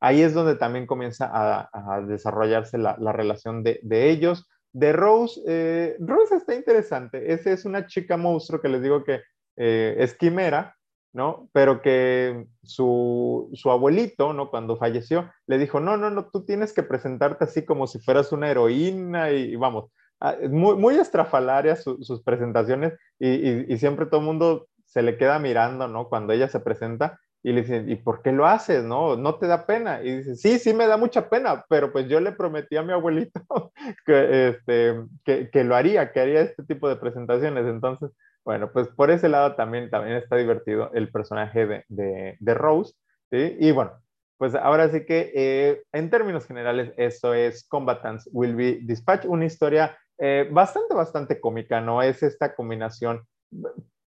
ahí 0.00 0.22
es 0.22 0.34
donde 0.34 0.56
también 0.56 0.86
comienza 0.86 1.30
a, 1.32 2.00
desarrollarse 2.02 2.78
la, 2.78 3.12
relación 3.12 3.62
de, 3.62 3.80
ellos. 4.10 4.48
De 4.72 4.92
Rose, 4.92 5.40
eh, 5.46 5.96
Rose 6.00 6.36
está 6.36 6.54
interesante. 6.54 7.32
Esa 7.32 7.50
es 7.50 7.64
una 7.64 7.86
chica 7.86 8.16
monstruo 8.16 8.60
que 8.60 8.68
les 8.68 8.82
digo 8.82 9.04
que 9.04 9.22
eh, 9.56 9.96
es 9.98 10.14
quimera, 10.14 10.76
¿no? 11.16 11.48
Pero 11.52 11.80
que 11.80 12.46
su, 12.62 13.50
abuelito, 13.64 14.34
¿no? 14.34 14.50
Cuando 14.50 14.76
falleció, 14.76 15.30
le 15.46 15.56
dijo, 15.56 15.80
no, 15.80 15.96
no, 15.96 16.10
no, 16.10 16.28
tú 16.30 16.44
tienes 16.44 16.74
que 16.74 16.82
presentarte 16.82 17.44
así 17.44 17.64
como 17.64 17.86
si 17.86 17.98
fueras 18.00 18.32
una 18.32 18.50
heroína 18.50 19.30
y, 19.30 19.56
vamos, 19.56 19.90
ah, 20.20 20.36
muy, 20.50 20.76
muy 20.76 20.96
estrafalarias 20.96 21.82
sus 21.82 22.22
presentaciones 22.22 22.92
y, 23.18 23.76
siempre 23.78 24.04
todo 24.04 24.20
el 24.20 24.26
mundo 24.26 24.68
se 24.84 25.02
le 25.02 25.16
queda 25.16 25.38
mirando, 25.38 25.88
¿no? 25.88 26.08
Cuando 26.10 26.34
ella 26.34 26.48
se 26.48 26.60
presenta 26.60 27.18
y 27.46 27.52
le 27.52 27.60
dicen, 27.60 27.88
¿y 27.88 27.94
por 27.94 28.22
qué 28.22 28.32
lo 28.32 28.44
haces? 28.44 28.82
¿No? 28.82 29.14
¿No 29.14 29.36
te 29.36 29.46
da 29.46 29.66
pena? 29.66 30.02
Y 30.02 30.16
dice, 30.16 30.34
sí, 30.34 30.58
sí 30.58 30.74
me 30.74 30.88
da 30.88 30.96
mucha 30.96 31.28
pena, 31.30 31.64
pero 31.68 31.92
pues 31.92 32.08
yo 32.08 32.18
le 32.18 32.32
prometí 32.32 32.76
a 32.76 32.82
mi 32.82 32.92
abuelito 32.92 33.40
que, 34.04 34.48
este, 34.48 34.96
que, 35.24 35.48
que 35.50 35.62
lo 35.62 35.76
haría, 35.76 36.10
que 36.10 36.18
haría 36.18 36.40
este 36.40 36.64
tipo 36.64 36.88
de 36.88 36.96
presentaciones. 36.96 37.64
Entonces, 37.66 38.10
bueno, 38.44 38.72
pues 38.72 38.88
por 38.88 39.12
ese 39.12 39.28
lado 39.28 39.54
también, 39.54 39.90
también 39.90 40.16
está 40.16 40.34
divertido 40.34 40.90
el 40.92 41.08
personaje 41.12 41.84
de, 41.86 42.36
de, 42.40 42.54
Rose. 42.54 42.94
¿sí? 43.30 43.56
Y 43.60 43.70
bueno, 43.70 43.92
pues 44.38 44.56
ahora 44.56 44.88
sí 44.88 45.06
que 45.06 45.30
eh, 45.32 45.84
en 45.92 46.10
términos 46.10 46.46
generales 46.46 46.92
eso 46.96 47.32
es 47.32 47.64
Combatants 47.68 48.28
Will 48.32 48.56
Be 48.56 48.80
Dispatch, 48.82 49.24
una 49.24 49.44
historia 49.44 49.96
eh, 50.18 50.48
bastante, 50.50 50.96
bastante 50.96 51.40
cómica, 51.40 51.80
¿no? 51.80 52.02
Es 52.02 52.24
esta 52.24 52.56
combinación, 52.56 53.22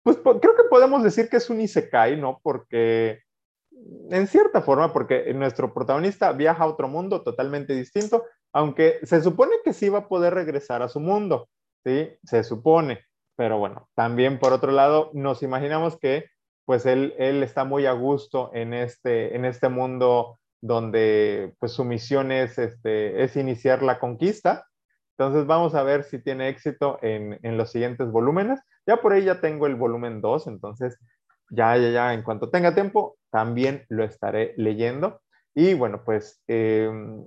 pues 0.04 0.18
creo 0.18 0.54
que 0.54 0.68
podemos 0.70 1.02
decir 1.02 1.28
que 1.28 1.38
es 1.38 1.50
un 1.50 1.60
isekai, 1.60 2.20
¿no? 2.20 2.38
Porque 2.44 3.23
en 4.10 4.26
cierta 4.26 4.62
forma, 4.62 4.92
porque 4.92 5.32
nuestro 5.34 5.72
protagonista 5.72 6.32
viaja 6.32 6.64
a 6.64 6.68
otro 6.68 6.88
mundo 6.88 7.22
totalmente 7.22 7.74
distinto, 7.74 8.24
aunque 8.52 9.00
se 9.02 9.22
supone 9.22 9.56
que 9.64 9.72
sí 9.72 9.88
va 9.88 10.00
a 10.00 10.08
poder 10.08 10.34
regresar 10.34 10.82
a 10.82 10.88
su 10.88 11.00
mundo, 11.00 11.48
¿sí? 11.84 12.10
Se 12.24 12.44
supone. 12.44 13.00
Pero 13.36 13.58
bueno, 13.58 13.88
también 13.94 14.38
por 14.38 14.52
otro 14.52 14.72
lado, 14.72 15.10
nos 15.12 15.42
imaginamos 15.42 15.98
que 15.98 16.26
pues 16.66 16.86
él, 16.86 17.14
él 17.18 17.42
está 17.42 17.64
muy 17.64 17.84
a 17.86 17.92
gusto 17.92 18.50
en 18.54 18.72
este, 18.72 19.36
en 19.36 19.44
este 19.44 19.68
mundo 19.68 20.38
donde 20.62 21.54
pues 21.58 21.72
su 21.72 21.84
misión 21.84 22.32
es, 22.32 22.58
este, 22.58 23.22
es 23.22 23.36
iniciar 23.36 23.82
la 23.82 23.98
conquista. 23.98 24.66
Entonces 25.18 25.46
vamos 25.46 25.74
a 25.74 25.82
ver 25.82 26.04
si 26.04 26.18
tiene 26.18 26.48
éxito 26.48 26.98
en, 27.02 27.38
en 27.42 27.58
los 27.58 27.70
siguientes 27.70 28.10
volúmenes. 28.10 28.60
Ya 28.86 28.96
por 28.96 29.12
ahí 29.12 29.24
ya 29.24 29.40
tengo 29.40 29.66
el 29.66 29.74
volumen 29.74 30.20
2, 30.20 30.46
entonces 30.46 30.98
ya, 31.50 31.76
ya, 31.76 31.90
ya, 31.90 32.14
en 32.14 32.22
cuanto 32.22 32.50
tenga 32.50 32.74
tiempo, 32.74 33.16
también 33.34 33.84
lo 33.88 34.04
estaré 34.04 34.54
leyendo. 34.56 35.20
Y 35.56 35.74
bueno, 35.74 36.04
pues 36.04 36.40
em, 36.46 37.26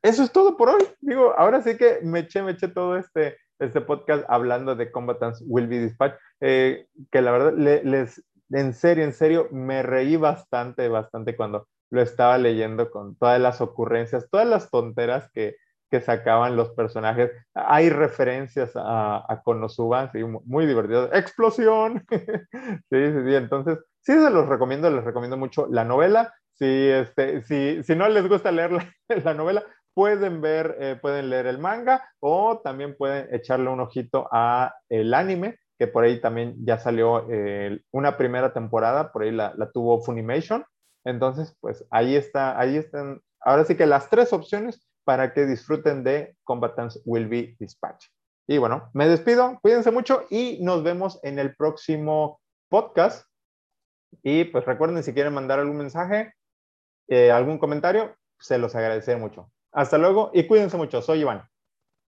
eso 0.00 0.22
es 0.22 0.30
todo 0.30 0.56
por 0.56 0.68
hoy. 0.68 0.86
Digo, 1.00 1.34
ahora 1.36 1.60
sí 1.60 1.76
que 1.76 1.98
me 2.04 2.20
eché, 2.20 2.40
me 2.40 2.52
eché 2.52 2.68
todo 2.68 2.96
este, 2.96 3.36
este 3.58 3.80
podcast 3.80 4.24
hablando 4.28 4.76
de 4.76 4.92
Combatants 4.92 5.42
Will 5.44 5.66
Be 5.66 5.80
Dispatch, 5.80 6.14
eh, 6.40 6.86
que 7.10 7.20
la 7.20 7.32
verdad, 7.32 7.54
les, 7.82 8.24
en 8.50 8.74
serio, 8.74 9.02
en 9.02 9.12
serio, 9.12 9.48
me 9.50 9.82
reí 9.82 10.14
bastante, 10.14 10.86
bastante 10.86 11.34
cuando 11.34 11.66
lo 11.90 12.00
estaba 12.00 12.38
leyendo 12.38 12.88
con 12.92 13.16
todas 13.16 13.40
las 13.40 13.60
ocurrencias, 13.60 14.28
todas 14.30 14.46
las 14.46 14.70
tonteras 14.70 15.32
que, 15.32 15.56
que 15.90 16.00
sacaban 16.00 16.56
los 16.56 16.70
personajes. 16.70 17.32
Hay 17.54 17.90
referencias 17.90 18.72
a, 18.76 19.24
a 19.28 19.42
Konosuba, 19.42 20.10
sí, 20.12 20.22
muy 20.22 20.66
divertido. 20.66 21.12
¡Explosión! 21.12 22.04
sí, 22.10 22.80
sí, 22.90 23.24
sí. 23.26 23.34
Entonces, 23.34 23.78
sí 24.00 24.12
se 24.12 24.30
los 24.30 24.48
recomiendo, 24.48 24.90
les 24.90 25.04
recomiendo 25.04 25.36
mucho 25.36 25.66
la 25.68 25.84
novela. 25.84 26.32
Si, 26.54 26.66
este, 26.66 27.42
si, 27.42 27.82
si 27.82 27.96
no 27.96 28.08
les 28.08 28.28
gusta 28.28 28.52
leer 28.52 28.72
la, 28.72 28.86
la 29.24 29.34
novela, 29.34 29.64
pueden 29.94 30.40
ver, 30.40 30.76
eh, 30.78 30.98
pueden 31.00 31.30
leer 31.30 31.46
el 31.46 31.58
manga 31.58 32.08
o 32.20 32.60
también 32.62 32.96
pueden 32.96 33.32
echarle 33.34 33.68
un 33.68 33.80
ojito 33.80 34.28
a 34.30 34.74
el 34.88 35.12
anime, 35.12 35.58
que 35.78 35.88
por 35.88 36.04
ahí 36.04 36.20
también 36.20 36.54
ya 36.64 36.78
salió 36.78 37.26
una 37.90 38.18
primera 38.18 38.52
temporada, 38.52 39.12
por 39.12 39.22
ahí 39.22 39.30
la, 39.30 39.54
la, 39.56 39.70
tuvo 39.70 40.02
Funimation. 40.02 40.64
Entonces, 41.04 41.56
pues 41.60 41.86
ahí 41.90 42.14
está, 42.14 42.60
ahí 42.60 42.76
están, 42.76 43.22
ahora 43.40 43.64
sí 43.64 43.74
que 43.74 43.86
las 43.86 44.10
tres 44.10 44.34
opciones 44.34 44.89
para 45.10 45.32
que 45.32 45.44
disfruten 45.44 46.04
de 46.04 46.36
Combatants 46.44 47.02
Will 47.04 47.26
Be 47.26 47.56
Dispatch. 47.58 48.06
Y 48.46 48.58
bueno, 48.58 48.90
me 48.94 49.08
despido, 49.08 49.58
cuídense 49.60 49.90
mucho 49.90 50.24
y 50.30 50.60
nos 50.62 50.84
vemos 50.84 51.18
en 51.24 51.40
el 51.40 51.56
próximo 51.56 52.40
podcast. 52.68 53.26
Y 54.22 54.44
pues 54.44 54.64
recuerden, 54.66 55.02
si 55.02 55.12
quieren 55.12 55.34
mandar 55.34 55.58
algún 55.58 55.78
mensaje, 55.78 56.32
eh, 57.08 57.32
algún 57.32 57.58
comentario, 57.58 58.14
se 58.38 58.58
los 58.58 58.76
agradeceré 58.76 59.18
mucho. 59.18 59.50
Hasta 59.72 59.98
luego 59.98 60.30
y 60.32 60.46
cuídense 60.46 60.76
mucho. 60.76 61.02
Soy 61.02 61.22
Iván. 61.22 61.49